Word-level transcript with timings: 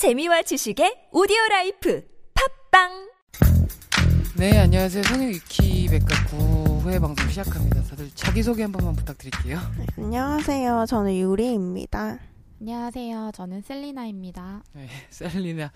재미와 0.00 0.40
지식의 0.40 1.08
오디오 1.12 1.36
라이프 1.50 2.02
팟빵 2.70 3.10
네, 4.38 4.56
안녕하세요. 4.56 5.02
성형 5.02 5.28
위키백과 5.28 6.14
9회 6.30 6.98
방송 6.98 7.28
시작합니다. 7.28 7.82
다들 7.82 8.08
자기소개 8.14 8.62
한 8.62 8.72
번만 8.72 8.96
부탁드릴게요. 8.96 9.58
안녕하세요. 9.98 10.86
저는 10.88 11.18
유리입니다. 11.18 12.18
안녕하세요. 12.62 13.32
저는 13.34 13.60
셀리나입니다. 13.60 14.62
네, 14.72 14.88
셀리나. 15.12 15.70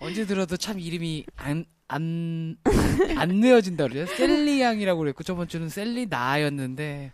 언제 0.00 0.26
들어도 0.26 0.56
참 0.56 0.80
이름이 0.80 1.26
안, 1.36 1.64
안, 1.86 2.56
안 3.16 3.38
내어진다 3.38 3.86
그래요. 3.86 4.06
셀리 4.06 4.62
양이라고 4.62 4.98
그랬고, 4.98 5.22
저번 5.22 5.46
주는 5.46 5.68
셀리 5.68 6.06
나였는데, 6.06 7.12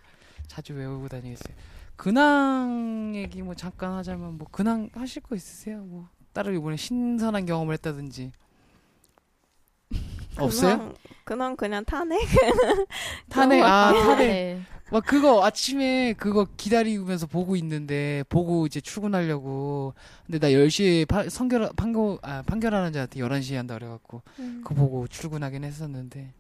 자주 0.49 0.73
외우고 0.73 1.07
다니겠어요. 1.09 1.55
근황 1.97 3.13
얘기 3.15 3.43
뭐 3.43 3.55
잠깐 3.55 3.93
하자면, 3.93 4.39
뭐, 4.39 4.49
근황 4.51 4.89
하실 4.95 5.21
거 5.21 5.37
있으세요? 5.37 5.83
뭐, 5.83 6.09
따로 6.33 6.53
이번에 6.53 6.77
신선한 6.77 7.47
경험을 7.47 7.75
했다든지. 7.75 8.33
없어요? 10.39 10.77
그냥, 10.79 10.95
그냥 11.25 11.57
그냥 11.57 11.85
탄핵. 11.85 12.21
탄핵, 13.29 13.63
아, 13.63 13.93
탄핵. 13.93 14.27
네. 14.27 14.63
막 14.93 15.05
그거 15.07 15.45
아침에 15.45 16.15
그거 16.15 16.47
기다리면서 16.57 17.29
보고 17.29 17.55
있는데 17.55 18.25
보고 18.29 18.67
이제 18.67 18.81
출근하려고 18.81 19.95
근데 20.27 20.41
나 20.41 20.49
10시에 20.49 21.07
파, 21.07 21.29
선결 21.29 21.71
판결 21.77 22.19
아 22.23 22.43
판결하는 22.43 22.93
자한테 22.93 23.21
11시에 23.21 23.55
한다 23.55 23.75
그래 23.75 23.87
갖고 23.87 24.23
그거 24.65 24.75
보고 24.75 25.07
출근하긴 25.07 25.63
했었는데 25.63 26.33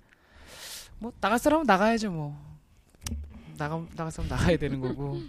뭐 0.98 1.12
나갈 1.20 1.39
사람은 1.39 1.65
나가야죠 1.65 2.11
뭐. 2.11 2.37
나가 3.57 3.81
나갈 3.95 4.11
사람 4.11 4.29
나가야 4.29 4.57
되는 4.57 4.81
거고. 4.81 5.20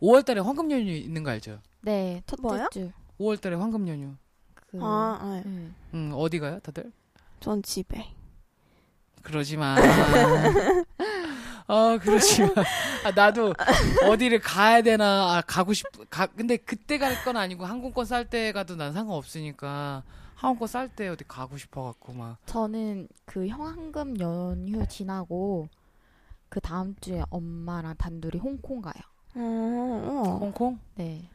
5월 0.00 0.24
달에 0.24 0.40
황금 0.40 0.70
연휴 0.70 0.92
있는 0.92 1.24
거 1.24 1.30
알죠? 1.30 1.58
네, 1.82 2.22
첫째 2.26 2.40
뭐요? 2.42 2.68
주. 2.72 2.90
5월 3.18 3.40
달에 3.40 3.56
황금 3.56 3.86
연휴. 3.88 4.14
그, 4.54 4.78
아, 4.82 5.18
아, 5.20 5.42
음. 5.46 5.74
음, 5.94 6.12
어디 6.14 6.38
가요, 6.38 6.58
다들? 6.60 6.90
전 7.40 7.62
집에. 7.62 8.06
그러지 9.22 9.56
마. 9.56 9.76
어, 11.66 11.96
그러지 11.98 12.42
마. 12.42 12.48
아, 13.04 13.10
나도 13.14 13.54
어디를 14.08 14.40
가야 14.40 14.82
되나, 14.82 15.36
아, 15.36 15.42
가고 15.42 15.72
싶, 15.72 15.86
가, 16.10 16.26
근데 16.26 16.56
그때 16.56 16.98
갈 16.98 17.14
건 17.24 17.36
아니고 17.36 17.64
항공권 17.64 18.04
쌀 18.04 18.28
때 18.28 18.52
가도 18.52 18.76
난 18.76 18.92
상관없으니까 18.92 20.02
항공권 20.34 20.68
쌀 20.68 20.88
때 20.88 21.08
어디 21.08 21.24
가고 21.26 21.56
싶어 21.56 21.84
갖고 21.84 22.12
막. 22.12 22.36
저는 22.46 23.08
그 23.24 23.46
현금 23.46 24.18
연휴 24.20 24.86
지나고 24.86 25.68
그 26.50 26.60
다음 26.60 26.94
주에 27.00 27.22
엄마랑 27.30 27.94
단둘이 27.96 28.38
홍콩 28.38 28.82
가요. 28.82 28.92
어, 29.36 29.40
어. 29.40 30.38
홍콩? 30.38 30.78
네. 30.96 31.28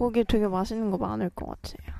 거기 0.00 0.24
되게 0.24 0.48
맛있는 0.48 0.90
거 0.90 0.96
많을 0.96 1.28
것 1.28 1.44
같아요. 1.46 1.94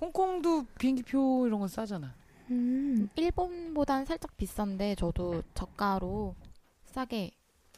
홍콩도 0.00 0.64
비행기표 0.78 1.46
이런 1.46 1.60
건 1.60 1.68
싸잖아. 1.68 2.14
음. 2.50 3.10
일본보단 3.14 4.06
살짝 4.06 4.34
비싼데 4.38 4.94
저도 4.94 5.42
저가로 5.52 6.34
싸게. 6.86 7.30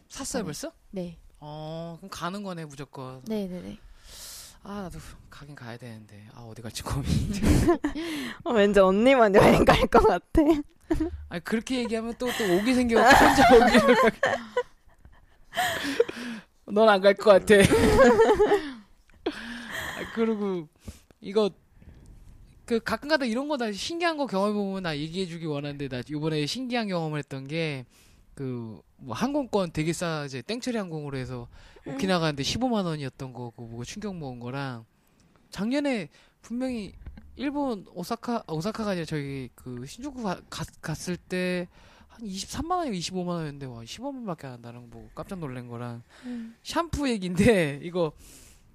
샀어요, 0.09 0.43
네. 0.43 0.45
벌써? 0.45 0.73
네. 0.93 1.19
어, 1.41 1.97
그럼 1.99 2.09
가는 2.09 2.45
거네, 2.45 2.67
무조건. 2.67 3.21
네, 3.27 3.49
네, 3.49 3.61
네. 3.63 3.79
아, 4.63 4.83
나도 4.83 5.01
가긴 5.29 5.57
가야 5.57 5.77
되는데. 5.77 6.29
아, 6.35 6.43
어디 6.43 6.63
갈지 6.63 6.85
고민. 6.85 7.09
어, 8.45 8.53
왠지 8.53 8.79
언니만 8.79 9.35
여행 9.35 9.65
갈 9.65 9.81
것 9.89 10.07
같아. 10.07 10.41
아니 11.31 11.43
그렇게 11.43 11.79
얘기하면 11.81 12.15
또 12.15 12.27
또 12.29 12.45
오기 12.59 12.75
생겨 12.75 13.03
혼자 13.03 13.57
오기를 13.57 13.97
넌 16.67 16.89
안 16.89 17.01
갈 17.01 17.15
것 17.17 17.45
같아. 17.45 17.55
아, 20.15 20.27
그리고 20.27 20.69
이거 21.21 21.51
그 22.65 22.81
가끔가다 22.81 23.25
이런 23.27 23.49
거다 23.49 23.73
신기한 23.73 24.17
거 24.17 24.27
경험해 24.27 24.55
보면 24.55 24.83
나 24.85 24.97
얘기해 24.97 25.27
주기 25.27 25.45
원하는데 25.47 25.89
나 25.89 26.01
이번에 26.09 26.47
신기한 26.47 26.89
경험을 26.89 27.19
했던 27.19 27.47
게 27.49 27.85
그 28.35 28.81
뭐 28.97 29.15
항공권 29.15 29.71
되게 29.73 29.93
싸 29.93 30.25
이제 30.25 30.41
땡처리 30.41 30.79
항공으로 30.79 31.19
해서 31.19 31.47
오키나 31.87 32.21
가는데 32.21 32.43
15만 32.43 32.85
원이었던 32.87 33.35
거 33.35 33.51
그거 33.51 33.67
보고 33.67 33.85
충격 33.85 34.17
먹은 34.17 34.41
거랑 34.41 34.87
작년에 35.51 36.09
분명히 36.41 36.95
일본 37.37 37.85
오사카 37.93 38.45
아, 38.47 38.53
오사카가 38.53 38.91
아니라 38.93 39.05
저기 39.05 39.51
그 39.55 39.85
신주쿠 39.85 40.23
가- 40.23 40.41
갔, 40.49 40.67
갔을 40.81 41.17
때 41.19 41.69
한 42.09 42.27
23만 42.27 42.71
원이고 42.79 42.97
25만 42.97 43.27
원이었는데 43.29 43.67
와 43.67 43.83
15만밖에 43.83 44.45
안 44.47 44.53
한다는 44.53 44.83
거 44.83 44.87
보고 44.99 45.11
깜짝 45.15 45.39
놀란 45.39 45.69
거랑 45.69 46.03
샴푸 46.63 47.07
얘기인데 47.11 47.81
이거 47.83 48.13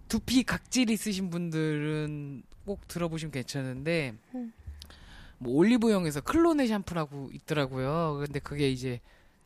두피 0.09 0.43
각질 0.43 0.89
있으신 0.89 1.29
분들은 1.29 2.43
꼭 2.65 2.87
들어보시면 2.87 3.31
괜찮은데 3.31 4.15
음. 4.35 4.51
뭐 5.37 5.55
올리브영에서 5.55 6.21
클로네 6.21 6.67
샴푸라고 6.67 7.29
있더라고요. 7.33 8.17
근데 8.25 8.39
그게 8.39 8.69
이제 8.69 8.99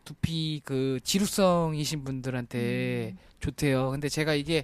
두피 0.06 0.62
그 0.66 1.00
지루성이신 1.03 2.03
분들한테 2.03 3.16
좋대요. 3.40 3.91
근데 3.91 4.09
제가 4.09 4.34
이게 4.34 4.63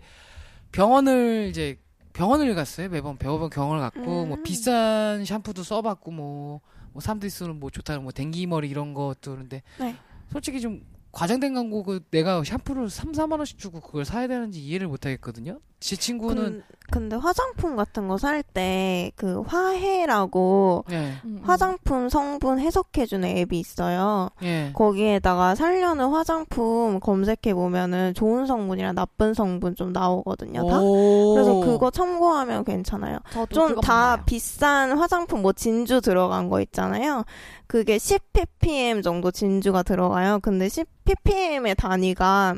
병원을 0.71 1.47
이제 1.49 1.77
병원을 2.13 2.55
갔어요. 2.55 2.89
매번 2.89 3.17
병원 3.17 3.49
병원을 3.49 3.81
갔고 3.81 4.25
뭐 4.25 4.37
음. 4.37 4.43
비싼 4.43 5.23
샴푸도 5.23 5.63
써봤고 5.63 6.11
뭐, 6.11 6.61
뭐 6.91 7.01
사람들이 7.01 7.29
쓰는 7.29 7.59
뭐 7.59 7.69
좋다는 7.69 8.03
뭐 8.03 8.11
댕기머리 8.11 8.69
이런 8.69 8.93
것도 8.93 9.31
그런데 9.31 9.61
네. 9.79 9.95
솔직히 10.31 10.59
좀 10.59 10.81
과장된 11.11 11.53
광고 11.53 11.83
그 11.83 12.01
내가 12.11 12.43
샴푸를 12.43 12.89
3, 12.89 13.13
4만 13.13 13.37
원씩 13.37 13.57
주고 13.57 13.79
그걸 13.79 14.05
사야 14.05 14.27
되는지 14.27 14.63
이해를 14.63 14.87
못 14.87 15.05
하겠거든요. 15.05 15.59
제 15.79 15.95
친구는 15.95 16.35
근, 16.35 16.63
근데 16.91 17.15
화장품 17.15 17.75
같은 17.75 18.07
거 18.07 18.17
살 18.17 18.41
때 18.53 19.11
그 19.15 19.41
화해라고 19.41 20.83
음. 20.91 21.41
화장품 21.43 22.09
성분 22.09 22.59
해석해 22.59 23.05
주는 23.05 23.27
앱이 23.29 23.59
있어요. 23.59 24.29
예. 24.43 24.71
거기에다가 24.73 25.55
살려는 25.55 26.07
화장품 26.09 26.99
검색해 26.99 27.53
보면은 27.53 28.13
좋은 28.15 28.45
성분이랑 28.47 28.95
나쁜 28.95 29.33
성분 29.33 29.75
좀 29.75 29.93
나오거든요. 29.93 30.67
다. 30.67 30.79
오. 30.81 31.33
그래서 31.35 31.59
그거 31.59 31.91
참고하면 31.91 32.63
괜찮아요. 32.65 33.19
좀 33.51 33.79
다? 33.81 34.23
비싼 34.25 34.97
화장품 34.97 35.41
뭐 35.43 35.53
진주 35.53 36.01
들어간 36.01 36.49
거 36.49 36.59
있잖아요. 36.61 37.23
그게 37.67 37.97
10ppm 37.97 39.03
정도 39.03 39.31
진주가 39.31 39.83
들어가요. 39.83 40.39
근데 40.41 40.67
10ppm의 40.67 41.77
단위가 41.77 42.55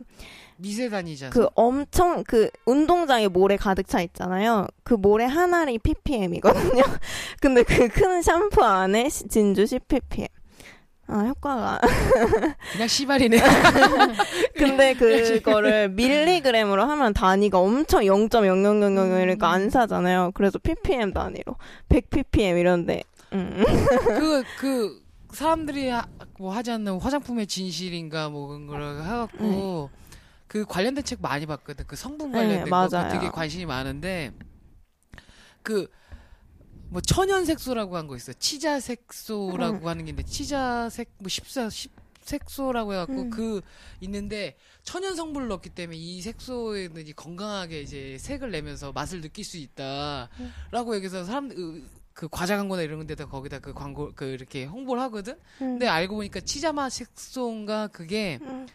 미세 0.61 0.89
단위잖아. 0.89 1.31
그 1.31 1.47
엄청 1.55 2.23
그 2.23 2.49
운동장에 2.65 3.27
모래 3.27 3.57
가득 3.57 3.87
차 3.87 3.99
있잖아요. 4.01 4.67
그 4.83 4.93
모래 4.93 5.25
하나리 5.25 5.79
ppm이거든요. 5.79 6.83
근데 7.41 7.63
그 7.63 7.87
큰 7.89 8.21
샴푸 8.21 8.63
안에 8.63 9.09
시- 9.09 9.27
진주 9.27 9.63
10ppm. 9.65 10.27
아, 11.07 11.25
효과가. 11.27 11.81
그냥 12.71 12.87
씨발이네. 12.87 13.37
근데 14.55 14.93
그거를 14.93 15.89
밀리그램으로 15.89 16.83
하면 16.83 17.13
단위가 17.13 17.59
엄청 17.59 18.03
0.0000이니까 18.03 19.43
안 19.43 19.69
사잖아요. 19.69 20.31
그래서 20.33 20.57
ppm 20.59 21.11
단위로 21.13 21.55
100ppm 21.89 22.59
이런데. 22.59 23.03
음. 23.33 23.63
그, 23.65 24.43
그, 24.59 25.01
사람들이 25.33 25.89
하, 25.89 26.05
뭐 26.39 26.53
하지 26.53 26.71
않는 26.71 26.99
화장품의 26.99 27.47
진실인가 27.47 28.29
뭐 28.29 28.47
그런 28.47 28.67
걸 28.67 28.81
해갖고 28.81 29.89
그 30.51 30.65
관련된 30.65 31.05
책 31.05 31.21
많이 31.21 31.45
봤거든. 31.45 31.85
그 31.87 31.95
성분 31.95 32.31
네, 32.31 32.37
관련된 32.39 32.69
거 32.69 32.85
그거 32.85 32.97
맞아요. 32.97 33.11
되게 33.13 33.29
관심이 33.29 33.65
많은데 33.65 34.33
그 35.63 35.87
뭐 36.91 36.99
천연 36.99 37.45
색소라고 37.45 37.95
한 37.95 38.05
거 38.05 38.17
있어. 38.17 38.33
치자 38.33 38.81
색소라고 38.81 39.77
음. 39.77 39.87
하는 39.87 40.03
게 40.03 40.09
있는데 40.11 40.29
치자색 40.29 41.13
뭐 41.19 41.29
십사 41.29 41.69
십 41.69 41.89
색소라고 42.19 42.91
해갖고 42.91 43.13
음. 43.13 43.29
그 43.29 43.61
있는데 44.01 44.57
천연 44.83 45.15
성분을 45.15 45.47
넣기 45.47 45.69
때문에 45.69 45.97
이 45.97 46.21
색소에는 46.21 47.01
이제 47.01 47.13
건강하게 47.13 47.81
이제 47.81 48.17
색을 48.19 48.51
내면서 48.51 48.91
맛을 48.91 49.21
느낄 49.21 49.45
수 49.45 49.55
있다라고 49.55 50.95
얘기해서 50.95 51.23
사람들 51.23 51.57
으, 51.57 51.81
그 52.13 52.27
과자 52.29 52.57
광고나 52.57 52.81
이런 52.81 53.07
데다 53.07 53.25
거기다 53.25 53.59
그 53.59 53.73
광고 53.73 54.11
그 54.13 54.25
이렇게 54.25 54.65
홍보를 54.65 55.01
하거든. 55.03 55.39
근데 55.59 55.87
알고 55.87 56.15
보니까 56.17 56.41
치자맛 56.41 56.91
색소인가 56.91 57.87
그게 57.87 58.37
음. 58.41 58.67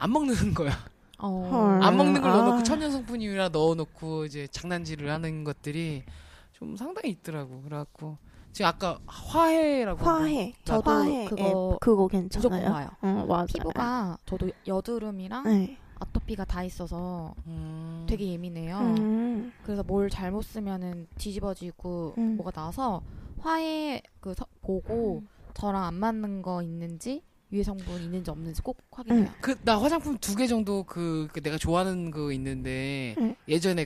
안 0.00 0.12
먹는 0.12 0.54
거야. 0.54 0.72
어. 1.18 1.48
헐. 1.50 1.82
안 1.82 1.96
먹는 1.98 2.22
걸 2.22 2.30
아. 2.30 2.36
넣어놓고 2.38 2.62
천연 2.62 2.90
성분이라 2.90 3.50
넣어놓고 3.50 4.24
이제 4.24 4.46
장난질을 4.50 5.10
하는 5.10 5.44
것들이 5.44 6.04
좀 6.52 6.74
상당히 6.74 7.10
있더라고. 7.10 7.60
그래갖고 7.60 8.16
지금 8.52 8.68
아까 8.68 8.98
화해라고 9.06 10.02
화해. 10.04 10.54
저도 10.64 10.90
화해 10.90 11.26
그거 11.26 11.72
앱 11.74 11.80
그거 11.80 12.08
괜찮아요. 12.08 12.70
와요. 12.70 12.88
어, 13.02 13.26
맞아요. 13.28 13.46
피부가 13.46 14.16
저도 14.24 14.50
여드름이랑 14.66 15.44
네. 15.44 15.76
아토피가 15.98 16.46
다 16.46 16.64
있어서 16.64 17.34
음, 17.46 18.06
되게 18.08 18.26
예민해요. 18.32 18.78
음. 18.78 19.52
그래서 19.62 19.82
뭘 19.82 20.08
잘못 20.08 20.42
쓰면은 20.42 21.06
뒤집어지고 21.18 22.14
음. 22.16 22.36
뭐가 22.38 22.50
나서 22.52 23.02
화해 23.40 24.02
그 24.20 24.32
서- 24.32 24.46
보고 24.62 25.22
저랑 25.52 25.84
안 25.84 25.94
맞는 25.94 26.40
거 26.40 26.62
있는지 26.62 27.22
유해 27.52 27.62
성분 27.62 28.00
있는지 28.00 28.30
없는지 28.30 28.62
꼭 28.62 28.78
확인해요. 28.90 29.30
그나 29.40 29.80
화장품 29.80 30.16
두 30.18 30.36
개 30.36 30.46
정도 30.46 30.84
그, 30.84 31.28
그 31.32 31.40
내가 31.42 31.58
좋아하는 31.58 32.10
거 32.10 32.30
있는데 32.32 33.14
응. 33.18 33.34
예전에 33.48 33.84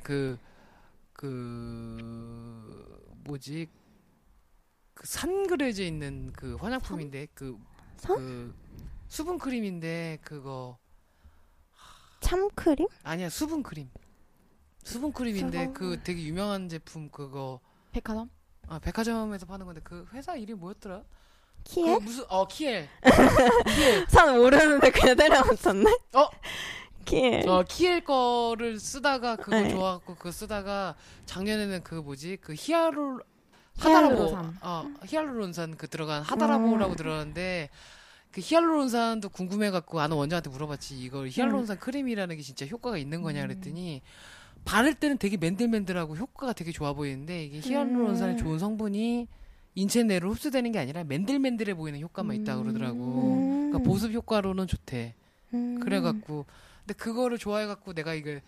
그그 1.95 3.13
뭐지 3.25 3.67
그 4.95 5.07
산 5.07 5.47
그려져 5.47 5.83
있는 5.85 6.33
그 6.33 6.55
화장품인데 6.57 7.27
그, 7.35 7.59
산? 7.97 8.17
그 8.17 8.55
수분 9.09 9.39
크림인데 9.39 10.19
그거 10.23 10.79
참크림? 12.21 12.87
아니야 13.03 13.29
수분 13.29 13.63
크림 13.63 13.91
수분 14.83 15.13
크림인데 15.13 15.59
수분. 15.67 15.75
그 15.75 16.01
되게 16.03 16.23
유명한 16.23 16.69
제품 16.69 17.11
그거 17.11 17.61
백화점? 17.93 18.31
아 18.67 18.79
백화점에서 18.79 19.45
파는 19.47 19.67
건데 19.67 19.81
그 19.85 20.07
회사 20.13 20.37
이름이 20.37 20.59
뭐였더라? 20.61 21.05
키에? 21.65 21.95
그 21.99 22.01
무슨 22.03 22.25
어 22.29 22.47
키엘 22.47 22.89
산 24.09 24.37
모르는데 24.39 24.91
그냥 24.91 25.17
때려 25.17 25.45
맞췄네? 25.45 25.91
어? 26.15 26.29
키에. 27.05 27.45
어 27.47 27.65
키엘 27.69 28.05
거를 28.05 28.79
쓰다가 28.79 29.37
그거 29.37 29.61
네. 29.61 29.71
좋아갖고 29.71 30.15
그거 30.15 30.31
쓰다가 30.33 30.95
작년에는 31.27 31.83
그 31.83 31.97
뭐지 31.97 32.39
그 32.41 32.55
히아루 32.57 33.21
하다라보 33.79 34.15
히알루론산. 34.15 34.59
어 34.63 34.87
히알루론산 35.05 35.77
그 35.77 35.89
들어간 35.89 36.23
하다라보라고 36.23 36.93
음. 36.93 36.97
들었는데 36.97 37.71
그 38.31 38.41
히알루론산도 38.43 39.29
궁금해갖고 39.31 40.01
아는 40.01 40.17
원장한테 40.17 40.51
물어봤지 40.51 40.99
이걸 40.99 41.29
히알루론산 41.29 41.79
크림이라는 41.79 42.37
게 42.37 42.43
진짜 42.43 42.67
효과가 42.67 42.99
있는 42.99 43.23
거냐 43.23 43.43
음. 43.43 43.49
그랬더니 43.49 44.03
바를 44.65 44.95
때는 44.95 45.19
되게 45.19 45.37
맨들맨들하고 45.37 46.17
효과가 46.17 46.53
되게 46.55 46.73
좋아 46.73 46.93
보이는데 46.95 47.45
이게 47.45 47.61
히알루론산의 47.61 48.35
음. 48.35 48.39
좋은 48.39 48.59
성분이 48.59 49.29
인체 49.75 50.03
내로 50.03 50.31
흡수되는 50.33 50.73
게 50.73 50.79
아니라 50.79 51.05
맨들맨들해 51.05 51.75
보이는 51.75 52.01
효과만 52.01 52.37
있다 52.37 52.57
그러더라고. 52.57 52.99
음. 53.35 53.71
그러니까 53.71 53.79
보습 53.91 54.13
효과로는 54.13 54.67
좋대. 54.67 55.15
음. 55.53 55.81
그래갖고 55.81 56.47
근데 56.81 56.95
그거를 56.95 57.39
좋아해갖고 57.39 57.93
내가 57.95 58.15
이걸 58.15 58.43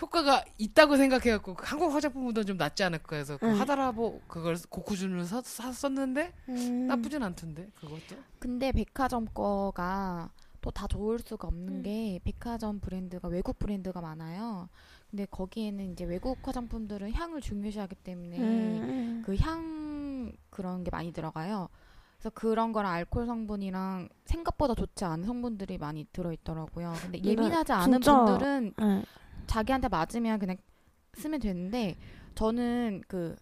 효과가 0.00 0.44
있다고 0.58 0.96
생각해갖고 0.96 1.54
그 1.54 1.64
한국 1.66 1.92
화장품보다 1.92 2.44
좀 2.44 2.56
낫지 2.58 2.82
않을까 2.84 3.16
해서 3.16 3.38
그 3.38 3.46
응. 3.46 3.58
하다라보 3.58 4.20
그걸 4.28 4.56
고쿠준을 4.68 5.24
사, 5.24 5.40
샀었는데 5.40 6.32
음. 6.50 6.86
나쁘진 6.86 7.22
않던데 7.22 7.70
그것도 7.76 8.16
근데 8.38 8.72
백화점 8.72 9.26
거가 9.32 10.30
또 10.60 10.70
다 10.72 10.86
좋을 10.88 11.20
수가 11.24 11.46
없는 11.48 11.74
음. 11.76 11.82
게 11.82 12.18
백화점 12.24 12.80
브랜드가 12.80 13.28
외국 13.28 13.56
브랜드가 13.58 14.00
많아요. 14.00 14.68
근데 15.08 15.24
거기에는 15.30 15.92
이제 15.92 16.04
외국 16.04 16.38
화장품들은 16.46 17.12
향을 17.12 17.40
중요시하기 17.40 17.94
때문에 17.94 18.38
음. 18.38 19.22
그 19.24 19.36
향 19.38 19.85
그런 20.56 20.82
게 20.84 20.90
많이 20.90 21.12
들어가요. 21.12 21.68
그래서 22.16 22.30
그런 22.30 22.72
거랑 22.72 22.90
알코올 22.92 23.26
성분이랑 23.26 24.08
생각보다 24.24 24.74
좋지 24.74 25.04
않은 25.04 25.24
성분들이 25.26 25.76
많이 25.76 26.06
들어있더라고요. 26.14 26.94
근데 27.02 27.22
예민하지 27.22 27.72
않은 27.72 28.00
진짜- 28.00 28.24
분들은 28.24 28.72
네. 28.78 29.04
자기한테 29.46 29.88
맞으면 29.88 30.38
그냥 30.38 30.56
쓰면 31.14 31.40
되는데 31.40 31.96
저는 32.34 33.02
그 33.06 33.36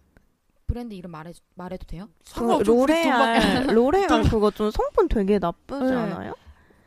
브랜드 0.67 0.93
이름 0.95 1.13
말해 1.13 1.33
말해도 1.55 1.87
돼요? 1.87 2.09
그 2.35 2.41
로레알, 2.63 3.67
로레알 3.79 4.25
그거 4.25 4.51
좀 4.51 4.71
성분 4.73 5.07
되게 5.07 5.39
나쁘지 5.39 5.85
네. 5.93 5.97
않아요? 5.97 6.35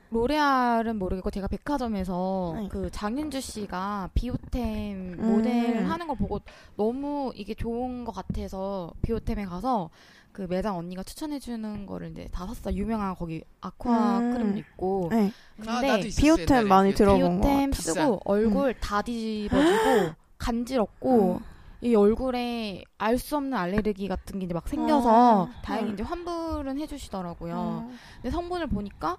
로레알은 0.09 0.97
모르겠고 0.97 1.29
제가 1.31 1.47
백화점에서 1.47 2.53
네. 2.55 2.67
그 2.69 2.89
장윤주 2.89 3.41
씨가 3.41 4.09
비오템 4.13 5.15
음. 5.19 5.29
모델 5.35 5.83
하는 5.85 6.07
거 6.07 6.15
보고 6.15 6.39
너무 6.75 7.31
이게 7.35 7.53
좋은 7.53 8.05
것 8.05 8.13
같아서 8.13 8.91
비오템에 9.01 9.45
가서 9.45 9.89
그 10.31 10.45
매장 10.49 10.77
언니가 10.77 11.03
추천해 11.03 11.39
주는 11.39 11.85
거를 11.85 12.11
이제 12.11 12.27
다 12.31 12.45
샀어. 12.45 12.71
유명한 12.73 13.15
거기 13.15 13.43
아쿠아 13.59 14.19
음. 14.19 14.33
크림도 14.33 14.57
있고. 14.59 15.07
네. 15.11 15.31
아, 15.65 15.81
근데 15.81 16.07
있었어, 16.07 16.21
비오템. 16.21 16.67
많이 16.67 16.89
비오템. 16.91 16.95
들어본 17.17 17.41
거 17.41 17.47
비오템 17.47 17.71
비싸. 17.71 17.93
쓰고 17.93 18.21
얼굴 18.23 18.73
다 18.79 19.01
뒤집어지고 19.01 20.13
간지럽고 20.37 21.33
음. 21.33 21.39
이 21.81 21.95
얼굴에 21.95 22.83
알 22.97 23.17
수 23.19 23.35
없는 23.37 23.53
알레르기 23.57 24.07
같은 24.07 24.39
게 24.39 24.45
이제 24.45 24.53
막 24.53 24.67
생겨서 24.67 25.45
아. 25.45 25.61
다행히 25.63 25.89
음. 25.89 25.93
이제 25.95 26.03
환불은 26.03 26.79
해주시더라고요. 26.79 27.87
음. 27.89 27.97
근데 28.21 28.29
성분을 28.31 28.67
보니까 28.67 29.17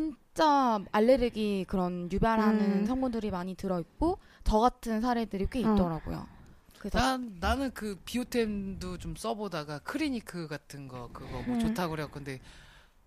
진짜 0.00 0.78
알레르기 0.92 1.64
그런 1.66 2.08
유발하는 2.12 2.82
음. 2.82 2.86
성분들이 2.86 3.32
많이 3.32 3.56
들어있고 3.56 4.18
저 4.44 4.58
같은 4.60 5.00
사례들이 5.00 5.48
꽤 5.50 5.64
음. 5.64 5.74
있더라고요. 5.74 6.28
난 6.92 7.36
나는 7.40 7.72
그 7.74 7.98
비오템도 8.04 8.98
좀 8.98 9.16
써보다가 9.16 9.80
크리니크 9.80 10.46
같은 10.46 10.86
거 10.86 11.10
그거 11.12 11.42
뭐 11.42 11.56
음. 11.56 11.58
좋다고 11.60 11.90
그래갖고 11.90 12.14
근데 12.14 12.38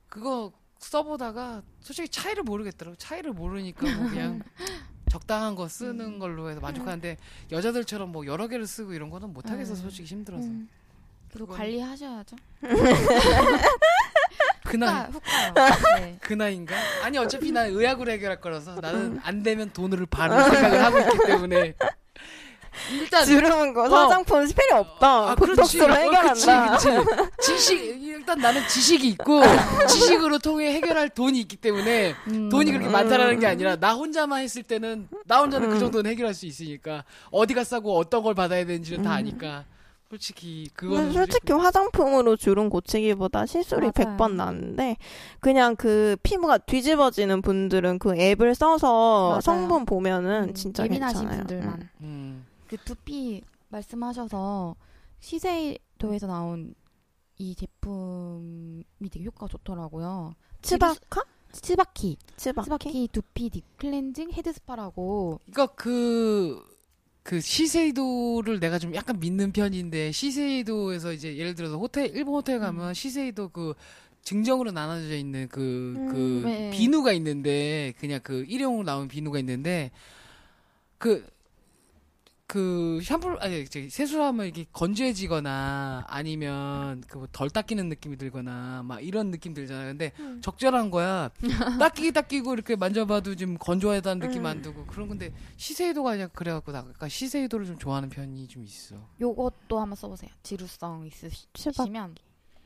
그거 0.09 0.51
써보다가 0.79 1.63
솔직히 1.79 2.09
차이를 2.09 2.43
모르겠더라고 2.43 2.97
차이를 2.97 3.31
모르니까 3.31 3.95
뭐 3.95 4.09
그냥 4.09 4.41
적당한 5.09 5.55
거 5.55 5.69
쓰는 5.69 6.19
걸로 6.19 6.49
해서 6.49 6.59
만족하는데 6.59 7.15
여자들처럼 7.49 8.11
뭐 8.11 8.25
여러 8.25 8.49
개를 8.49 8.67
쓰고 8.67 8.91
이런 8.91 9.09
거는 9.09 9.31
못하겠어 9.31 9.71
음. 9.71 9.75
솔직히 9.77 10.09
힘들어서 10.09 10.45
음. 10.49 10.67
그리고 11.31 11.47
그건- 11.47 11.59
관리하셔야죠. 11.59 12.35
그 14.73 14.77
나이 14.77 15.05
후카. 15.11 15.53
네. 15.99 16.17
그 16.19 16.33
나이인가? 16.33 16.75
아니 17.03 17.17
어차피 17.19 17.51
난 17.51 17.67
의학으로 17.67 18.11
해결할 18.11 18.41
거라서 18.41 18.75
나는 18.81 19.19
안 19.23 19.43
되면 19.43 19.69
돈을 19.71 20.07
바를 20.07 20.43
생각을 20.43 20.83
하고 20.83 20.99
있기 20.99 21.27
때문에 21.27 21.75
일단 22.91 23.23
주름은 23.23 23.73
거 23.75 23.83
어. 23.83 23.87
화장품 23.87 24.47
필요 24.47 24.77
없다. 24.77 25.31
아. 25.31 25.35
보톡스로 25.35 25.93
어, 25.93 25.95
해결한다. 25.95 26.71
그치, 26.71 26.89
그치. 26.89 27.57
지식, 27.57 28.03
일단 28.03 28.39
나는 28.39 28.67
지식이 28.67 29.07
있고, 29.09 29.41
지식으로 29.87 30.39
통해 30.39 30.73
해결할 30.73 31.09
돈이 31.09 31.39
있기 31.41 31.57
때문에, 31.57 32.15
음. 32.27 32.49
돈이 32.49 32.71
그렇게 32.71 32.89
많다라는 32.89 33.39
게 33.39 33.45
아니라, 33.45 33.75
나 33.75 33.93
혼자만 33.93 34.41
했을 34.41 34.63
때는, 34.63 35.07
나 35.25 35.39
혼자는 35.39 35.69
그 35.69 35.75
음. 35.75 35.79
정도는 35.79 36.09
해결할 36.09 36.33
수 36.33 36.47
있으니까, 36.47 37.03
어디가 37.29 37.63
싸고 37.63 37.95
어떤 37.95 38.23
걸 38.23 38.33
받아야 38.33 38.65
되는지는 38.65 39.03
다 39.03 39.11
음. 39.11 39.15
아니까, 39.17 39.65
솔직히, 40.13 40.69
그거는. 40.75 41.11
솔직히 41.11 41.53
화장품으로 41.53 42.35
주름 42.35 42.69
고치기보다 42.69 43.47
시술이 43.47 43.91
맞아요. 43.95 44.17
100번 44.17 44.33
나는데 44.35 44.97
그냥 45.39 45.75
그 45.75 46.15
피부가 46.21 46.59
뒤집어지는 46.59 47.41
분들은 47.41 47.97
그 47.97 48.15
앱을 48.15 48.53
써서 48.53 49.29
맞아요. 49.29 49.41
성분 49.41 49.85
보면은 49.85 50.49
음, 50.49 50.53
진짜 50.53 50.83
예민하신 50.85 51.21
괜찮아요. 51.21 51.39
분들만. 51.47 51.81
음. 51.81 51.89
음. 52.01 52.45
그 52.67 52.77
두피 52.77 53.41
말씀하셔서 53.69 54.75
시세이도에서 55.19 56.27
나온 56.27 56.75
이 57.39 57.55
제품이 57.55 59.09
되게 59.11 59.25
효과가 59.25 59.47
좋더라고요. 59.47 60.35
치바카? 60.61 61.23
치바키. 61.51 62.17
치바키? 62.37 62.63
치바키 62.65 63.09
두피 63.11 63.49
deep 63.49 63.63
클렌징 63.77 64.31
헤드 64.31 64.53
스파라고 64.53 65.39
그니까 65.45 65.67
그, 65.75 66.59
그 67.23 67.39
시세이도를 67.39 68.59
내가 68.59 68.77
좀 68.77 68.93
약간 68.93 69.19
믿는 69.19 69.53
편인데, 69.53 70.11
시세이도에서 70.11 71.13
이제 71.13 71.37
예를 71.37 71.55
들어서 71.55 71.77
호텔, 71.77 72.13
일본 72.15 72.35
호텔 72.35 72.59
가면 72.59 72.93
시세이도 72.93 73.49
그, 73.49 73.73
증정으로 74.23 74.71
나눠져 74.71 75.15
있는 75.15 75.47
그, 75.49 75.93
음, 75.97 76.07
그, 76.11 76.41
네. 76.45 76.69
비누가 76.71 77.13
있는데, 77.13 77.93
그냥 77.99 78.19
그 78.23 78.45
일회용으로 78.47 78.83
나온 78.83 79.07
비누가 79.07 79.39
있는데, 79.39 79.91
그, 80.97 81.25
그 82.53 82.99
샴푸 83.01 83.35
아니 83.39 83.65
저기 83.65 83.89
세수하면 83.89 84.45
이게 84.45 84.67
건조해지거나 84.71 86.05
아니면 86.07 87.01
그 87.07 87.25
덜 87.31 87.49
닦이는 87.49 87.89
느낌이 87.89 88.15
들거나 88.15 88.83
막 88.85 89.03
이런 89.03 89.31
느낌 89.31 89.55
들잖아요. 89.55 89.87
근데 89.87 90.11
음. 90.19 90.39
적절한 90.39 90.91
거야. 90.91 91.31
닦이기 91.79 92.11
닦이고 92.11 92.53
이렇게 92.53 92.75
만져봐도 92.75 93.33
좀 93.35 93.57
건조하다는 93.57 94.27
느낌 94.27 94.43
음. 94.43 94.45
안 94.45 94.61
들고 94.61 94.85
그런 94.85 95.07
건데 95.07 95.33
시세이도가 95.57 96.11
그냥 96.11 96.29
그래갖고 96.31 96.71
나 96.71 96.85
약간 96.87 97.09
시세이도를 97.09 97.65
좀 97.65 97.79
좋아하는 97.79 98.09
편이 98.09 98.47
좀 98.47 98.63
있어. 98.63 98.97
요것도 99.19 99.79
한번 99.79 99.95
써보세요. 99.95 100.29
지루성 100.43 101.07
있으시면 101.07 102.15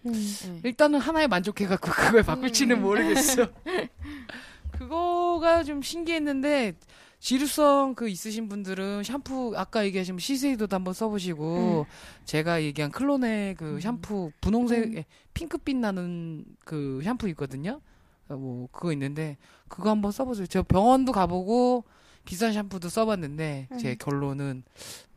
음. 0.06 0.12
네. 0.12 0.62
일단은 0.66 1.00
하나에 1.00 1.28
만족해갖고 1.28 1.90
그거에 1.90 2.24
바꿀지는 2.24 2.76
음. 2.76 2.82
모르겠어. 2.82 3.48
그거가 4.72 5.64
좀 5.64 5.82
신기했는데 5.82 6.76
지루성 7.20 7.96
그 7.96 8.08
있으신 8.10 8.48
분들은 8.48 9.04
샴푸 9.04 9.54
아까 9.56 9.84
얘기하신 9.86 10.20
시세이도도 10.20 10.76
한번 10.76 10.94
써보시고 10.94 11.86
제가 12.26 12.62
얘기한 12.64 12.92
클론의 12.92 13.56
그 13.56 13.76
음. 13.76 13.80
샴푸 13.80 14.32
분홍색 14.42 14.84
음. 14.86 14.98
에, 14.98 15.06
핑크빛 15.34 15.78
나는 15.78 16.46
그 16.64 17.02
샴푸 17.04 17.28
있거든요. 17.30 17.82
어, 18.30 18.36
뭐 18.36 18.68
그거 18.72 18.92
있는데 18.94 19.38
그거 19.68 19.90
한번 19.90 20.12
써보세요. 20.12 20.46
저 20.48 20.64
병원도 20.64 21.12
가보고 21.12 21.86
비싼 22.26 22.54
샴푸도 22.54 22.90
써봤는데 22.90 23.70
제 23.80 23.92
음. 23.92 23.96
결론은 23.98 24.64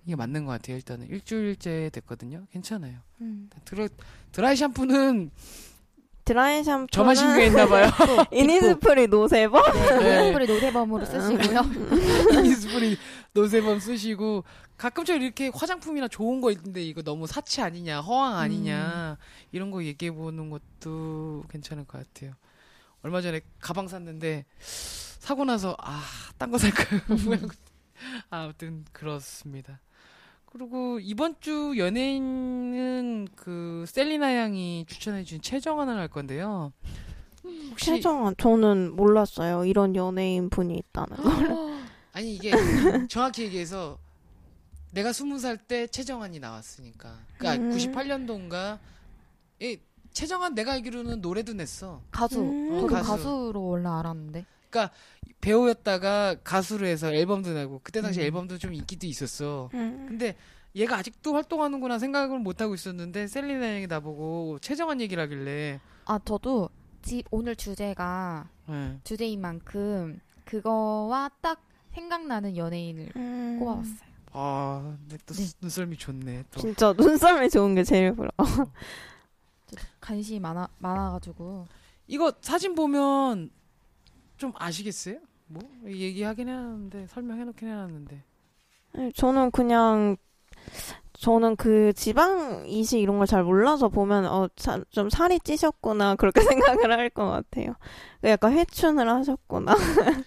이게 0.06 0.16
맞는 0.16 0.46
것 0.46 0.52
같아요. 0.52 0.76
일단은 0.76 1.08
일주일째 1.08 1.90
됐거든요. 1.92 2.46
괜찮아요. 2.50 3.00
음. 3.20 3.50
드라, 3.64 3.88
드라이 4.32 4.56
샴푸는 4.56 5.30
드라이 6.24 6.62
샴푸는 6.62 6.88
저만 6.92 7.14
신고했나 7.14 7.66
봐요. 7.66 7.90
이니스프리 8.32 9.06
노세버? 9.08 9.60
네. 9.72 10.28
스프레 10.32 10.46
노세범으로 10.46 11.04
쓰시고요. 11.04 11.60
이니스프리 12.38 12.96
노세범 13.32 13.80
쓰시고 13.80 14.44
가끔씩 14.76 15.20
이렇게 15.22 15.50
화장품이나 15.52 16.08
좋은 16.08 16.40
거 16.40 16.50
있는데 16.52 16.82
이거 16.82 17.02
너무 17.02 17.26
사치 17.26 17.60
아니냐 17.62 18.00
허황 18.00 18.36
아니냐 18.38 19.18
이런 19.52 19.70
거 19.70 19.82
얘기해 19.84 20.12
보는 20.12 20.50
것도 20.50 21.44
괜찮을 21.50 21.84
것 21.84 21.98
같아요. 21.98 22.32
얼마 23.02 23.20
전에 23.20 23.40
가방 23.60 23.88
샀는데 23.88 24.44
사고 24.58 25.44
나서 25.44 25.76
아 25.78 26.00
딴 26.38 26.50
거 26.50 26.56
살까요? 26.58 27.00
후회하고 27.08 27.48
아무튼 28.30 28.84
그렇습니다. 28.92 29.80
그리고 30.50 30.98
이번 31.00 31.36
주 31.40 31.74
연예인은 31.76 33.28
그 33.36 33.84
셀리나 33.86 34.36
양이 34.36 34.84
추천해준 34.88 35.42
최정환을 35.42 35.96
할 35.96 36.08
건데요. 36.08 36.72
혹시 37.70 37.86
최정환 37.86 38.34
저는 38.36 38.96
몰랐어요. 38.96 39.64
이런 39.64 39.94
연예인 39.94 40.50
분이 40.50 40.76
있다는 40.76 41.16
거. 41.16 41.22
아니 42.12 42.34
이게 42.34 42.50
정확히 43.08 43.44
얘기해서 43.44 43.98
내가 44.92 45.12
스무 45.12 45.38
살 45.38 45.56
때 45.56 45.86
최정환이 45.86 46.40
나왔으니까. 46.40 47.16
그러니까 47.38 47.64
음. 47.64 47.70
98년도인가. 47.70 48.78
이 49.60 49.78
최정환 50.12 50.56
내가 50.56 50.72
알기로는 50.72 51.20
노래도 51.20 51.52
냈어. 51.52 52.02
가수. 52.10 52.40
음. 52.40 52.70
저도 52.80 52.86
가수. 52.88 53.08
가수. 53.10 53.50
로 53.54 53.66
원래 53.68 53.88
알았는데. 53.88 54.44
배우였다가 55.40 56.36
가수로 56.44 56.86
해서 56.86 57.12
앨범도 57.12 57.52
내고 57.52 57.80
그때 57.82 58.00
당시 58.02 58.20
음. 58.20 58.24
앨범도 58.24 58.58
좀 58.58 58.74
인기도 58.74 59.06
있었어. 59.06 59.70
음. 59.74 60.06
근데 60.08 60.36
얘가 60.76 60.96
아직도 60.96 61.34
활동하는구나 61.34 61.98
생각을 61.98 62.38
못 62.38 62.60
하고 62.60 62.74
있었는데 62.74 63.26
셀리나 63.26 63.74
양이 63.74 63.86
나보고 63.86 64.58
최정환 64.60 65.00
얘기를 65.00 65.22
하길래 65.22 65.80
아 66.04 66.18
저도 66.24 66.68
지, 67.02 67.24
오늘 67.30 67.56
주제가 67.56 68.48
예. 68.68 68.98
주제인 69.02 69.40
만큼 69.40 70.20
그거와 70.44 71.30
딱 71.40 71.62
생각나는 71.94 72.56
연예인을 72.56 73.10
음. 73.16 73.56
꼽아봤어요. 73.58 74.10
아, 74.32 74.96
근데 75.00 75.18
또 75.26 75.34
네. 75.34 75.46
눈썰미 75.60 75.96
좋네. 75.96 76.44
또. 76.52 76.60
진짜 76.60 76.92
눈썰미 76.96 77.50
좋은 77.50 77.74
게 77.74 77.82
제일 77.82 78.12
부러워. 78.12 78.30
저도 78.36 78.66
관심이 80.00 80.38
많아 80.38 80.68
많아가지고 80.78 81.66
이거 82.06 82.32
사진 82.40 82.74
보면 82.74 83.50
좀 84.36 84.52
아시겠어요? 84.56 85.18
뭐 85.50 85.62
얘기하긴 85.84 86.48
해놨는데 86.48 87.06
설명해놓긴 87.08 87.68
해놨는데 87.68 88.22
네, 88.94 89.12
저는 89.14 89.50
그냥 89.50 90.16
저는 91.14 91.56
그 91.56 91.92
지방 91.94 92.66
이식 92.66 93.00
이런 93.00 93.18
걸 93.18 93.26
잘 93.26 93.42
몰라서 93.44 93.88
보면 93.88 94.26
어좀 94.26 95.10
살이 95.10 95.38
찌셨구나 95.40 96.14
그렇게 96.16 96.40
생각을 96.40 96.92
할 96.92 97.10
것 97.10 97.26
같아요. 97.28 97.74
약간 98.24 98.52
회춘을 98.52 99.08
하셨구나. 99.08 99.74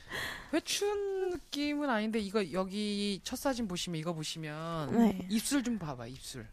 회춘 0.53 1.30
느낌은 1.32 1.89
아닌데 1.89 2.20
이거 2.20 2.51
여기 2.51 3.20
첫 3.24 3.38
사진 3.38 3.68
보시면 3.68 4.00
이거 4.00 4.13
보시면 4.13 4.92
네. 4.98 5.27
입술 5.32 5.63
좀 5.63 5.80
봐봐 5.80 6.06
입술 6.08 6.46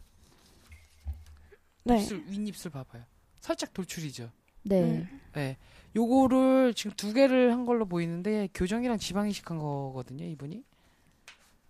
네. 1.83 1.99
입술 2.01 2.23
윗입술 2.27 2.71
봐봐요 2.71 3.03
살짝 3.41 3.73
돌출이죠 3.73 4.31
네. 4.63 4.81
음. 4.81 5.21
네 5.33 5.57
요거를 5.95 6.73
지금 6.73 6.91
두 6.95 7.13
개를 7.13 7.51
한 7.51 7.65
걸로 7.65 7.85
보이는데 7.85 8.49
교정이랑 8.53 8.97
지방 8.97 9.29
이식한 9.29 9.57
거거든요 9.59 10.25
이분이 10.25 10.63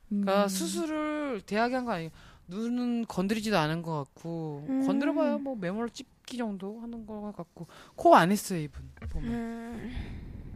그러니까 0.10 0.44
음. 0.44 0.48
수술을 0.50 1.42
대하게 1.46 1.76
한 1.76 1.86
거 1.86 1.92
아니에요 1.94 2.12
눈은 2.48 3.06
건드리지도 3.08 3.58
않은 3.58 3.82
것 3.82 3.96
같고 4.04 4.66
음. 4.70 4.86
건드려봐요 4.86 5.40
뭐 5.40 5.56
매몰 5.56 5.90
찝기 5.90 6.38
정도 6.38 6.80
하는 6.82 7.06
거 7.06 7.32
같고 7.36 7.68
코 7.96 8.16
안 8.16 8.32
했어요 8.32 8.60
이분 8.60 8.90
보면 9.10 9.32
음. 9.32 9.92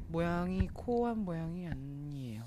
모양이 0.10 0.68
코 0.74 1.08
한 1.08 1.20
모양이 1.26 1.68
아니에요 1.68 2.44